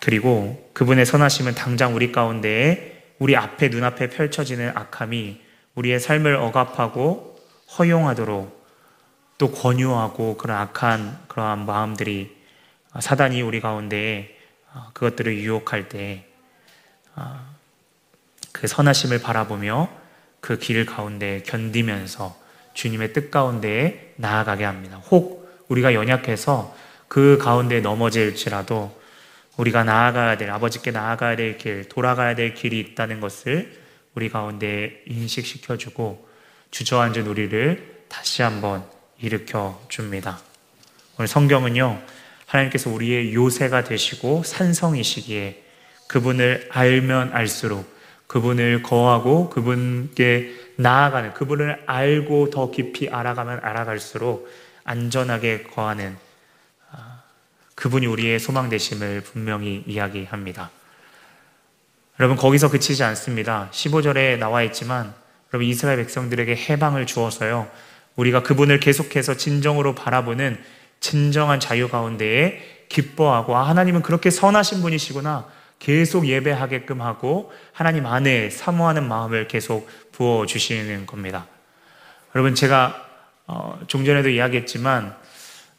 그리고 0.00 0.70
그분의 0.74 1.06
선하심은 1.06 1.54
당장 1.54 1.94
우리 1.94 2.12
가운데에 2.12 3.14
우리 3.18 3.36
앞에 3.36 3.68
눈앞에 3.68 4.10
펼쳐지는 4.10 4.72
악함이 4.74 5.40
우리의 5.74 5.98
삶을 5.98 6.36
억압하고 6.36 7.38
허용하도록 7.78 8.64
또 9.38 9.50
권유하고 9.50 10.36
그런 10.36 10.58
악한 10.58 11.24
그러한 11.28 11.66
마음들이 11.66 12.36
사단이 13.00 13.42
우리 13.42 13.60
가운데 13.60 14.38
어, 14.72 14.90
그것들을 14.92 15.36
유혹할 15.38 15.88
때 15.88 16.26
그 18.64 18.66
어, 18.66 18.66
선하심을 18.66 19.20
바라보며 19.20 19.90
그 20.40 20.58
길 20.58 20.86
가운데 20.86 21.42
견디면서 21.44 22.34
주님의 22.72 23.12
뜻 23.12 23.30
가운데 23.30 24.14
나아가게 24.16 24.64
합니다. 24.64 24.96
혹 25.10 25.46
우리가 25.68 25.92
연약해서 25.92 26.74
그 27.06 27.38
가운데 27.38 27.80
넘어질지라도 27.80 28.98
우리가 29.58 29.84
나아가야 29.84 30.38
될 30.38 30.50
아버지께 30.50 30.90
나아가야 30.90 31.36
될 31.36 31.58
길, 31.58 31.88
돌아가야 31.88 32.34
될 32.34 32.54
길이 32.54 32.80
있다는 32.80 33.20
것을 33.20 33.80
우리 34.14 34.30
가운데 34.30 35.02
인식시켜 35.06 35.76
주고 35.76 36.26
주저앉은 36.70 37.26
우리를 37.26 38.04
다시 38.08 38.42
한번 38.42 38.84
일으켜 39.20 39.80
줍니다. 39.88 40.40
오늘 41.18 41.28
성경은요, 41.28 42.02
하나님께서 42.46 42.90
우리의 42.90 43.34
요새가 43.34 43.84
되시고 43.84 44.42
산성이시기에 44.42 45.62
그분을 46.08 46.68
알면 46.72 47.32
알수록 47.32 47.93
그분을 48.34 48.82
거하고 48.82 49.48
그분께 49.48 50.52
나아가는 50.74 51.34
그분을 51.34 51.84
알고 51.86 52.50
더 52.50 52.72
깊이 52.72 53.08
알아가면 53.08 53.60
알아갈수록 53.62 54.50
안전하게 54.82 55.62
거하는 55.62 56.16
아, 56.90 57.22
그분이 57.76 58.06
우리의 58.06 58.40
소망 58.40 58.68
되심을 58.68 59.20
분명히 59.20 59.84
이야기합니다. 59.86 60.70
여러분 62.18 62.36
거기서 62.36 62.70
그치지 62.70 63.04
않습니다. 63.04 63.68
15절에 63.70 64.36
나와 64.38 64.64
있지만 64.64 65.14
여러분 65.52 65.68
이스라엘 65.68 65.98
백성들에게 65.98 66.56
해방을 66.56 67.06
주어서요. 67.06 67.68
우리가 68.16 68.42
그분을 68.42 68.80
계속해서 68.80 69.36
진정으로 69.36 69.94
바라보는 69.94 70.60
진정한 70.98 71.60
자유 71.60 71.88
가운데에 71.88 72.86
기뻐하고 72.88 73.56
아, 73.56 73.68
하나님은 73.68 74.02
그렇게 74.02 74.30
선하신 74.30 74.82
분이시구나. 74.82 75.46
계속 75.78 76.26
예배하게끔 76.26 77.02
하고 77.02 77.52
하나님 77.72 78.06
안에 78.06 78.50
사모하는 78.50 79.06
마음을 79.08 79.48
계속 79.48 79.88
부어 80.12 80.46
주시는 80.46 81.06
겁니다. 81.06 81.46
여러분 82.34 82.54
제가 82.54 83.04
어, 83.46 83.80
종전에도 83.86 84.30
이야기했지만 84.30 85.14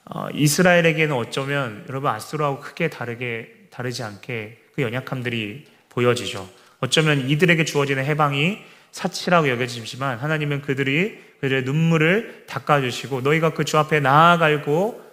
어, 0.06 0.28
이스라엘에게는 0.34 1.16
어쩌면 1.16 1.84
여러분 1.90 2.12
아수르하고 2.12 2.60
크게 2.60 2.90
다르게 2.90 3.68
다르지 3.72 4.04
않게 4.04 4.60
그 4.76 4.82
연약함들이 4.82 5.66
보여지죠. 5.90 6.48
어쩌면 6.80 7.30
이들에게 7.30 7.66
주어지는 7.66 8.06
해방이 8.06 8.60
사치라고 8.92 9.50
여겨지지만 9.50 10.20
하나님은 10.20 10.62
그들이 10.62 11.20
그들의 11.42 11.64
눈물을 11.64 12.46
닦아주시고 12.48 13.22
너희가 13.22 13.54
그 13.54 13.66
주 13.66 13.78
앞에 13.78 14.00
나아갈고 14.00 15.04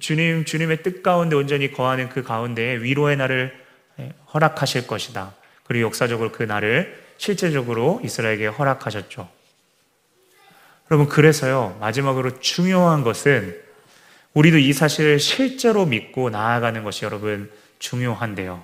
주님 0.00 0.44
주님의 0.44 0.82
뜻 0.82 1.02
가운데 1.02 1.36
온전히 1.36 1.72
거하는 1.72 2.08
그 2.08 2.22
가운데 2.22 2.76
위로의 2.82 3.16
날을 3.16 3.52
예, 3.52 3.59
허락하실 4.32 4.86
것이다. 4.86 5.34
그리고 5.64 5.86
역사적으로 5.86 6.32
그 6.32 6.42
날을 6.42 7.00
실제적으로 7.18 8.00
이스라엘에게 8.02 8.46
허락하셨죠. 8.46 9.28
여러분 10.90 11.08
그래서요 11.08 11.76
마지막으로 11.80 12.40
중요한 12.40 13.02
것은 13.02 13.56
우리도 14.34 14.58
이 14.58 14.72
사실을 14.72 15.18
실제로 15.18 15.86
믿고 15.86 16.30
나아가는 16.30 16.82
것이 16.82 17.04
여러분 17.04 17.50
중요한데요. 17.78 18.62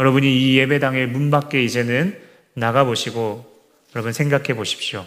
여러분이 0.00 0.26
이 0.26 0.58
예배당의 0.58 1.08
문 1.08 1.30
밖에 1.30 1.62
이제는 1.62 2.20
나가보시고 2.54 3.50
여러분 3.94 4.12
생각해 4.12 4.54
보십시오. 4.54 5.04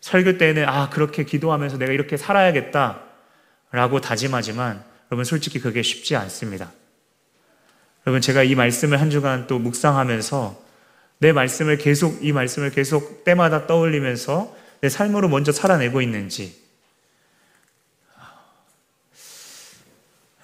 설교 0.00 0.38
때는 0.38 0.68
아, 0.68 0.90
그렇게 0.90 1.24
기도하면서 1.24 1.78
내가 1.78 1.92
이렇게 1.92 2.16
살아야겠다. 2.16 3.02
라고 3.70 4.00
다짐하지만 4.00 4.82
여러분 5.10 5.24
솔직히 5.24 5.60
그게 5.60 5.82
쉽지 5.82 6.16
않습니다. 6.16 6.72
여러분 8.06 8.20
제가 8.20 8.42
이 8.42 8.54
말씀을 8.54 9.00
한 9.00 9.10
주간 9.10 9.46
또 9.46 9.58
묵상하면서 9.58 10.68
내 11.18 11.32
말씀을 11.32 11.78
계속 11.78 12.24
이 12.24 12.32
말씀을 12.32 12.70
계속 12.70 13.24
때마다 13.24 13.66
떠올리면서 13.66 14.56
내 14.80 14.88
삶으로 14.88 15.28
먼저 15.28 15.52
살아내고 15.52 16.00
있는지 16.00 16.68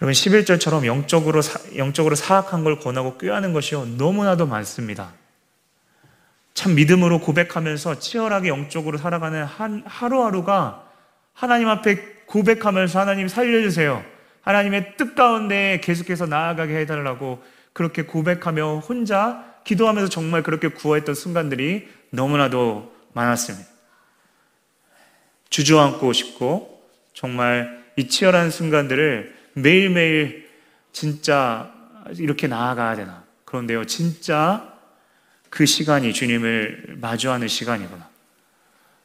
여러분 0.03 0.12
11절처럼 0.12 0.85
영적으로 0.87 1.40
영적으로 1.77 2.14
사악한 2.14 2.64
걸 2.64 2.79
권하고 2.79 3.17
꾀하는 3.17 3.53
것이요 3.53 3.87
너무나도 3.87 4.47
많습니다. 4.47 5.12
참 6.53 6.75
믿음으로 6.75 7.21
고백하면서 7.21 7.99
치열하게 8.01 8.49
영적으로 8.49 8.99
살아가는 8.99 9.45
한 9.45 9.83
하루하루가 9.87 10.85
하나님 11.33 11.69
앞에 11.69 11.97
고백하면서 12.27 13.01
하나님 13.01 13.29
살려주세요. 13.29 14.05
하나님의 14.44 14.96
뜻 14.96 15.14
가운데 15.14 15.80
계속해서 15.83 16.26
나아가게 16.26 16.76
해달라고 16.80 17.42
그렇게 17.72 18.02
고백하며 18.02 18.78
혼자 18.78 19.44
기도하면서 19.64 20.11
정말 20.11 20.42
그렇게 20.42 20.68
구했던 20.68 21.14
순간들이 21.14 21.88
너무나도 22.11 22.94
많았습니다. 23.14 23.68
주저앉고 25.48 26.12
싶고 26.12 26.88
정말 27.14 27.85
이 27.96 28.09
치열한 28.09 28.50
순간들을 28.50 29.35
매일매일 29.54 30.48
진짜 30.92 31.72
이렇게 32.18 32.46
나아가야 32.46 32.96
되나. 32.96 33.24
그런데요, 33.44 33.87
진짜 33.87 34.72
그 35.48 35.64
시간이 35.64 36.12
주님을 36.12 36.96
마주하는 37.00 37.48
시간이구나. 37.48 38.09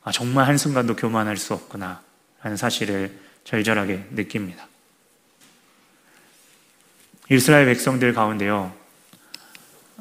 아, 0.04 0.12
정말 0.12 0.48
한순간도 0.48 0.96
교만할 0.96 1.38
수 1.38 1.54
없구나. 1.54 2.02
라는 2.42 2.58
사실을 2.58 3.16
절절하게 3.44 4.08
느낍니다. 4.12 4.69
이스라엘 7.32 7.68
백성들 7.68 8.14
가운데요. 8.14 8.74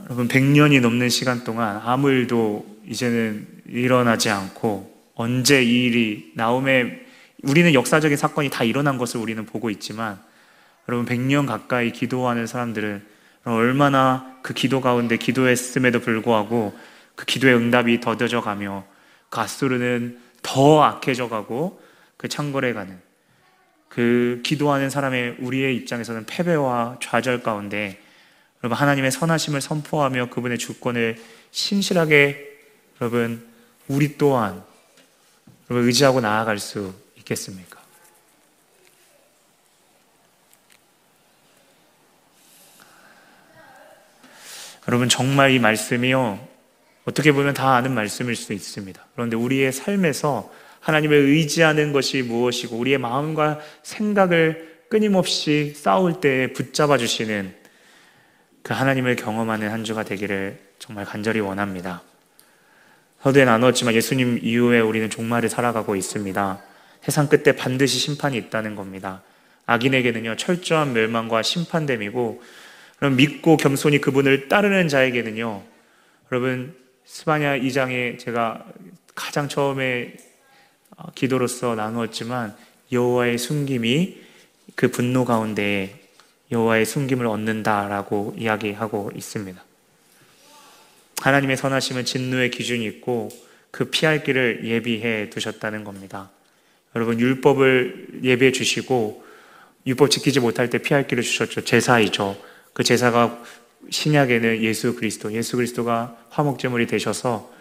여러분 0.04 0.28
100년이 0.28 0.80
넘는 0.80 1.10
시간 1.10 1.44
동안 1.44 1.78
아무 1.84 2.08
일도 2.08 2.64
이제는 2.86 3.46
일어나지 3.68 4.30
않고 4.30 5.10
언제 5.14 5.62
이 5.62 5.84
일이 5.84 6.32
나옴에 6.36 7.06
우리는 7.42 7.74
역사적인 7.74 8.16
사건이 8.16 8.48
다 8.48 8.64
일어난 8.64 8.96
것을 8.96 9.20
우리는 9.20 9.44
보고 9.44 9.68
있지만 9.68 10.18
여러분 10.88 11.04
100년 11.04 11.46
가까이 11.46 11.92
기도하는 11.92 12.46
사람들은 12.46 13.04
얼마나 13.44 14.38
그 14.42 14.54
기도 14.54 14.80
가운데 14.80 15.18
기도했음에도 15.18 16.00
불구하고 16.00 16.74
그 17.14 17.26
기도의 17.26 17.56
응답이 17.56 18.00
더뎌져 18.00 18.40
가며 18.40 18.86
가스루는 19.28 20.18
더 20.40 20.82
악해져 20.82 21.28
가고 21.28 21.82
그 22.16 22.26
창궐에 22.26 22.72
가는 22.72 22.98
그 23.88 24.40
기도하는 24.44 24.90
사람의 24.90 25.36
우리의 25.40 25.76
입장에서는 25.76 26.26
패배와 26.26 26.98
좌절 27.02 27.42
가운데 27.42 28.00
여러분 28.62 28.76
하나님의 28.76 29.10
선하심을 29.10 29.60
선포하며 29.60 30.30
그분의 30.30 30.58
주권을 30.58 31.16
신실하게 31.50 32.58
여러분 33.00 33.46
우리 33.86 34.18
또한 34.18 34.62
여러분 35.70 35.86
의지하고 35.86 36.20
나아갈 36.20 36.58
수 36.58 36.94
있겠습니까? 37.18 37.78
여러분 44.88 45.08
정말 45.08 45.50
이 45.50 45.58
말씀이요 45.58 46.48
어떻게 47.04 47.32
보면 47.32 47.54
다 47.54 47.74
아는 47.74 47.94
말씀일 47.94 48.36
수 48.36 48.52
있습니다. 48.52 49.06
그런데 49.14 49.36
우리의 49.36 49.72
삶에서 49.72 50.50
하나님을 50.80 51.16
의지하는 51.16 51.92
것이 51.92 52.22
무엇이고 52.22 52.76
우리의 52.76 52.98
마음과 52.98 53.60
생각을 53.82 54.78
끊임없이 54.88 55.74
싸울 55.76 56.20
때 56.20 56.52
붙잡아 56.52 56.96
주시는 56.98 57.54
그 58.62 58.72
하나님을 58.72 59.16
경험하는 59.16 59.70
한 59.70 59.84
주가 59.84 60.02
되기를 60.02 60.58
정말 60.78 61.04
간절히 61.04 61.40
원합니다. 61.40 62.02
서두에 63.22 63.44
나눴지만 63.44 63.94
예수님 63.94 64.40
이후에 64.42 64.80
우리는 64.80 65.10
종말을 65.10 65.48
살아가고 65.48 65.96
있습니다. 65.96 66.62
세상 67.02 67.28
끝에 67.28 67.56
반드시 67.56 67.98
심판이 67.98 68.36
있다는 68.36 68.74
겁니다. 68.76 69.22
악인에게는요, 69.66 70.36
철저한 70.36 70.92
멸망과 70.92 71.42
심판됨이고, 71.42 72.42
그럼 72.98 73.16
믿고 73.16 73.56
겸손히 73.56 74.00
그분을 74.00 74.48
따르는 74.48 74.88
자에게는요, 74.88 75.62
여러분, 76.30 76.74
스바냐 77.04 77.58
2장에 77.58 78.18
제가 78.18 78.64
가장 79.14 79.48
처음에 79.48 80.14
어, 80.14 80.27
기도로서 81.14 81.74
나누었지만 81.74 82.56
여호와의 82.92 83.38
숨김이 83.38 84.18
그 84.74 84.90
분노 84.90 85.24
가운데 85.24 86.08
여호와의 86.50 86.86
숨김을 86.86 87.26
얻는다라고 87.26 88.34
이야기하고 88.38 89.12
있습니다. 89.14 89.62
하나님의 91.20 91.56
선하심은 91.56 92.04
진노의 92.04 92.50
기준이 92.50 92.86
있고 92.86 93.28
그 93.70 93.90
피할 93.90 94.24
길을 94.24 94.62
예비해 94.64 95.30
두셨다는 95.30 95.84
겁니다. 95.84 96.30
여러분 96.96 97.20
율법을 97.20 98.20
예비해 98.22 98.52
주시고 98.52 99.24
율법 99.86 100.10
지키지 100.10 100.40
못할 100.40 100.70
때 100.70 100.78
피할 100.78 101.06
길을 101.06 101.22
주셨죠. 101.22 101.64
제사이죠. 101.64 102.40
그 102.72 102.82
제사가 102.82 103.42
신약에는 103.90 104.62
예수 104.62 104.94
그리스도, 104.94 105.32
예수 105.32 105.56
그리스도가 105.56 106.16
화목제물이 106.30 106.86
되셔서 106.86 107.52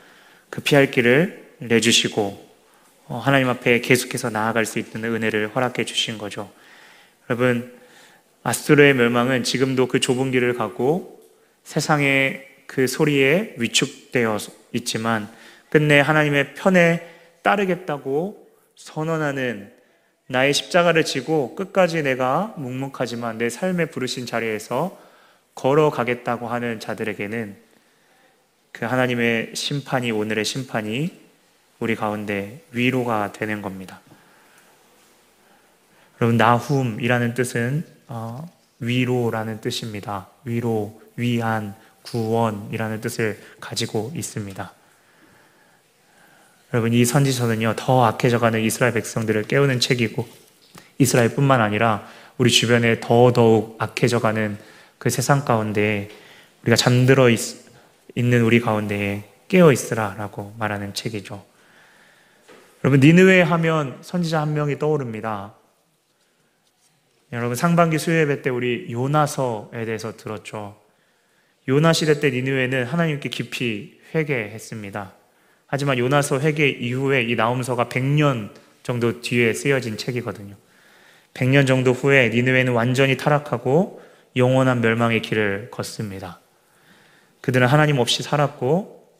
그 0.50 0.62
피할 0.62 0.92
길을 0.92 1.56
내주시고 1.60 2.22
어, 2.22 2.47
하나님 3.08 3.48
앞에 3.50 3.82
계속해서 3.82 4.30
나아갈 4.30 4.66
수 4.66 4.80
있는 4.80 5.04
은혜를 5.04 5.56
허락해 5.56 5.86
주신 5.86 6.18
거죠. 6.18 6.52
여러분 7.30 7.74
아스트로의 8.44 8.94
멸망은 8.94 9.44
지금도 9.44 9.88
그 9.88 10.00
좁은 10.00 10.32
길을 10.32 10.54
가고 10.54 11.22
세상의 11.64 12.46
그 12.66 12.88
소리에 12.88 13.56
위축되어 13.58 14.38
있지만 14.74 15.30
끝내 15.70 16.00
하나님의 16.00 16.54
편에 16.56 17.08
따르겠다고 17.42 18.48
선언하는 18.76 19.72
나의 20.28 20.54
십자가를 20.54 21.06
지고 21.06 21.56
끝까지 21.56 22.04
내가 22.04 22.54
묵묵하지만 22.58 23.38
내 23.38 23.50
삶에 23.50 23.86
부르신 23.86 24.26
자리에서 24.26 24.98
걸어가겠다고 25.56 26.48
하는 26.48 26.80
자들에게는 26.80 27.56
그 28.74 28.86
하나님의 28.86 29.56
심판이 29.56 30.12
오늘의 30.12 30.46
심판이 30.46 31.27
우리 31.80 31.96
가운데 31.96 32.64
위로가 32.72 33.32
되는 33.32 33.62
겁니다. 33.62 34.02
여러분 36.20 36.38
나훔이라는 36.38 37.34
뜻은 37.34 37.86
어, 38.08 38.48
위로라는 38.80 39.62
뜻입니다. 39.62 40.28
위로, 40.44 41.02
위안, 41.16 41.76
구원이라는 42.04 43.02
뜻을 43.02 43.40
가지고 43.60 44.12
있습니다. 44.16 44.72
여러분, 46.74 46.94
이 46.94 47.06
선지서는요, 47.06 47.76
더 47.78 48.06
악해져가는 48.06 48.60
이스라엘 48.62 48.94
백성들을 48.94 49.44
깨우는 49.44 49.80
책이고, 49.80 50.28
이스라엘뿐만 50.98 51.62
아니라 51.62 52.08
우리 52.38 52.52
주변에 52.52 53.00
더더욱 53.00 53.76
악해져가는 53.80 54.58
그 54.98 55.10
세상 55.10 55.46
가운데 55.46 56.10
우리가 56.64 56.76
잠들어 56.76 57.30
있, 57.30 57.40
는 58.16 58.42
우리 58.42 58.60
가운데에 58.60 59.24
깨어 59.48 59.72
있으라라고 59.72 60.56
말하는 60.58 60.94
책이죠. 60.94 61.46
여러분, 62.88 63.02
니느웨 63.02 63.42
하면 63.42 63.98
선지자 64.00 64.40
한 64.40 64.54
명이 64.54 64.80
떠오릅니다. 64.80 65.56
여러분 67.34 67.54
상반기 67.54 68.00
수요예배 68.00 68.42
때 68.42 68.50
우리 68.50 68.88
요나서에 68.90 69.84
대해서 69.84 70.16
들었죠. 70.16 70.80
요나 71.68 71.92
시대 71.92 72.22
때 72.22 72.32
니느웨는 72.32 72.86
하나님께 72.86 73.28
깊이 73.28 74.00
회개했습니다. 74.16 75.14
하지만 75.66 75.98
요나서 75.98 76.40
회개 76.40 76.70
이후에 76.70 77.24
이 77.24 77.36
나움서가 77.36 77.90
100년 77.90 78.52
정도 78.84 79.20
뒤에 79.20 79.52
쓰여진 79.52 79.98
책이거든요. 79.98 80.56
100년 81.34 81.68
정도 81.68 81.92
후에 81.92 82.30
니느웨는 82.30 82.72
완전히 82.72 83.18
타락하고 83.18 84.02
영원한 84.38 84.80
멸망의 84.80 85.22
길을 85.24 85.72
걷습니다. 85.72 86.40
그들은 87.42 87.68
하나님 87.68 88.00
없이 88.00 88.24
살았고 88.24 89.12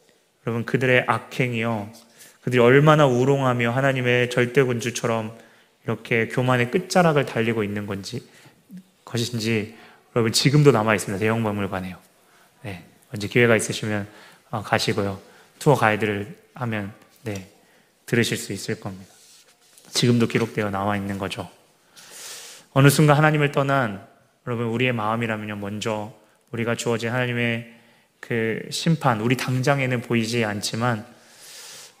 여러분 0.46 0.64
그들의 0.64 1.04
악행이요. 1.06 2.07
그들이 2.48 2.62
얼마나 2.62 3.06
우롱하며 3.06 3.72
하나님의 3.72 4.30
절대 4.30 4.62
군주처럼 4.62 5.36
이렇게 5.84 6.28
교만의 6.28 6.70
끝자락을 6.70 7.26
달리고 7.26 7.62
있는 7.62 7.86
건지 7.86 8.26
것인지 9.04 9.76
여러분 10.16 10.32
지금도 10.32 10.72
남아 10.72 10.94
있습니다. 10.94 11.20
대형 11.20 11.42
박물관에요. 11.42 11.98
네, 12.62 12.84
언제 13.12 13.28
기회가 13.28 13.54
있으시면 13.54 14.08
어, 14.50 14.62
가시고요. 14.62 15.20
투어 15.58 15.74
가이드를 15.74 16.38
하면 16.54 16.94
네 17.22 17.50
들으실 18.06 18.38
수 18.38 18.54
있을 18.54 18.80
겁니다. 18.80 19.12
지금도 19.90 20.26
기록되어 20.26 20.70
나와 20.70 20.96
있는 20.96 21.18
거죠. 21.18 21.50
어느 22.72 22.88
순간 22.88 23.18
하나님을 23.18 23.52
떠난 23.52 24.06
여러분 24.46 24.68
우리의 24.68 24.94
마음이라면요 24.94 25.56
먼저 25.56 26.14
우리가 26.52 26.76
주어진 26.76 27.10
하나님의 27.10 27.74
그 28.20 28.66
심판 28.70 29.20
우리 29.20 29.36
당장에는 29.36 30.00
보이지 30.00 30.46
않지만 30.46 31.17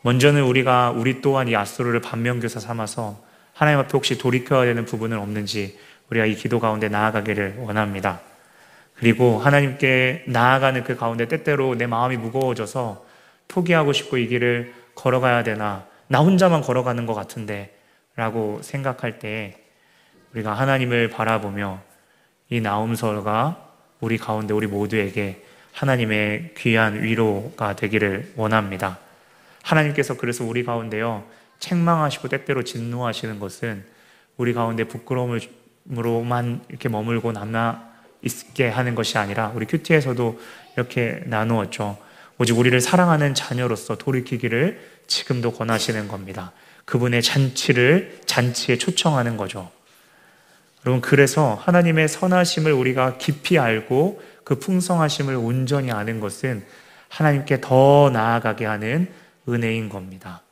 먼저는 0.08 0.42
우리가 0.42 0.92
우리 0.92 1.20
또한 1.20 1.48
이 1.48 1.54
아수르를 1.54 2.00
반면교사 2.00 2.60
삼아서 2.60 3.22
하나님 3.52 3.80
앞에 3.80 3.90
혹시 3.92 4.16
돌이켜야 4.16 4.64
되는 4.64 4.86
부분은 4.86 5.18
없는지 5.18 5.78
우리가 6.08 6.24
이 6.24 6.34
기도 6.34 6.60
가운데 6.60 6.88
나아가기를 6.88 7.56
원합니다. 7.58 8.20
그리고 8.94 9.38
하나님께 9.38 10.24
나아가는 10.28 10.82
그 10.82 10.96
가운데 10.96 11.28
때때로 11.28 11.74
내 11.74 11.86
마음이 11.86 12.16
무거워져서 12.16 13.04
포기하고 13.48 13.92
싶고 13.92 14.16
이 14.16 14.28
길을 14.28 14.72
걸어가야 14.94 15.42
되나, 15.42 15.84
나 16.06 16.20
혼자만 16.20 16.62
걸어가는 16.62 17.04
것 17.04 17.12
같은데, 17.12 17.76
라고 18.16 18.60
생각할 18.62 19.18
때 19.18 19.62
우리가 20.32 20.54
하나님을 20.54 21.10
바라보며 21.10 21.82
이 22.48 22.62
나움설가 22.62 23.58
우리 24.00 24.16
가운데 24.16 24.54
우리 24.54 24.68
모두에게 24.68 25.44
하나님의 25.74 26.54
귀한 26.56 27.02
위로가 27.02 27.76
되기를 27.76 28.32
원합니다. 28.36 28.98
하나님께서 29.68 30.16
그래서 30.16 30.44
우리 30.44 30.64
가운데요, 30.64 31.24
책망하시고 31.58 32.28
때때로 32.28 32.64
진노하시는 32.64 33.38
것은 33.38 33.84
우리 34.38 34.54
가운데 34.54 34.84
부끄러움으로만 34.84 36.62
이렇게 36.68 36.88
머물고 36.88 37.32
남아 37.32 37.88
있게 38.22 38.68
하는 38.68 38.94
것이 38.94 39.18
아니라 39.18 39.52
우리 39.54 39.66
큐티에서도 39.66 40.40
이렇게 40.76 41.22
나누었죠. 41.26 41.98
오직 42.38 42.56
우리를 42.58 42.80
사랑하는 42.80 43.34
자녀로서 43.34 43.98
돌이키기를 43.98 44.80
지금도 45.06 45.52
권하시는 45.52 46.08
겁니다. 46.08 46.52
그분의 46.86 47.20
잔치를 47.22 48.20
잔치에 48.24 48.78
초청하는 48.78 49.36
거죠. 49.36 49.70
여러분 50.86 51.02
그래서 51.02 51.60
하나님의 51.62 52.08
선하심을 52.08 52.72
우리가 52.72 53.18
깊이 53.18 53.58
알고 53.58 54.22
그 54.44 54.58
풍성하심을 54.58 55.34
온전히 55.34 55.90
아는 55.90 56.20
것은 56.20 56.64
하나님께 57.08 57.60
더 57.60 58.08
나아가게 58.10 58.64
하는 58.64 59.08
은혜인 59.48 59.88
겁니다. 59.88 60.42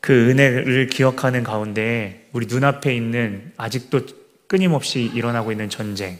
그 0.00 0.30
은혜를 0.30 0.88
기억하는 0.88 1.44
가운데 1.44 2.28
우리 2.32 2.46
눈앞에 2.46 2.94
있는 2.94 3.52
아직도 3.56 4.00
끊임없이 4.48 5.10
일어나고 5.14 5.52
있는 5.52 5.70
전쟁, 5.70 6.18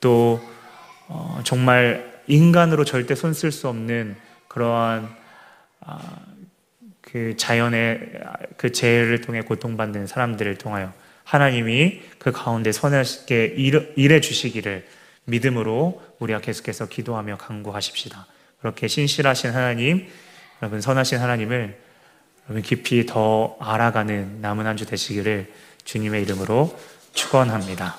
또 0.00 0.40
어, 1.08 1.40
정말 1.44 2.22
인간으로 2.26 2.84
절대 2.84 3.14
손 3.14 3.32
쓸 3.32 3.52
수 3.52 3.68
없는 3.68 4.16
그러한 4.48 5.08
아, 5.80 6.20
그 7.00 7.36
자연의 7.36 8.12
그 8.56 8.72
재해를 8.72 9.20
통해 9.20 9.40
고통받는 9.40 10.06
사람들을 10.06 10.56
통하여 10.58 10.92
하나님이 11.24 12.02
그 12.18 12.32
가운데 12.32 12.72
선하게 12.72 13.54
일해 13.96 14.20
주시기를 14.20 14.86
믿음으로 15.24 16.02
우리가 16.20 16.40
계속해서 16.40 16.86
기도하며 16.86 17.38
간구하십시다. 17.38 18.26
그렇게 18.60 18.86
신실하신 18.88 19.50
하나님, 19.50 20.08
여러분 20.62 20.80
선하신 20.80 21.18
하나님을 21.18 21.78
여러분 22.44 22.62
깊이 22.62 23.06
더 23.06 23.56
알아가는 23.60 24.40
남은 24.40 24.66
한 24.66 24.76
주 24.76 24.86
되시기를 24.86 25.52
주님의 25.84 26.22
이름으로 26.22 26.78
축원합니다. 27.14 27.96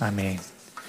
아멘. 0.00 0.47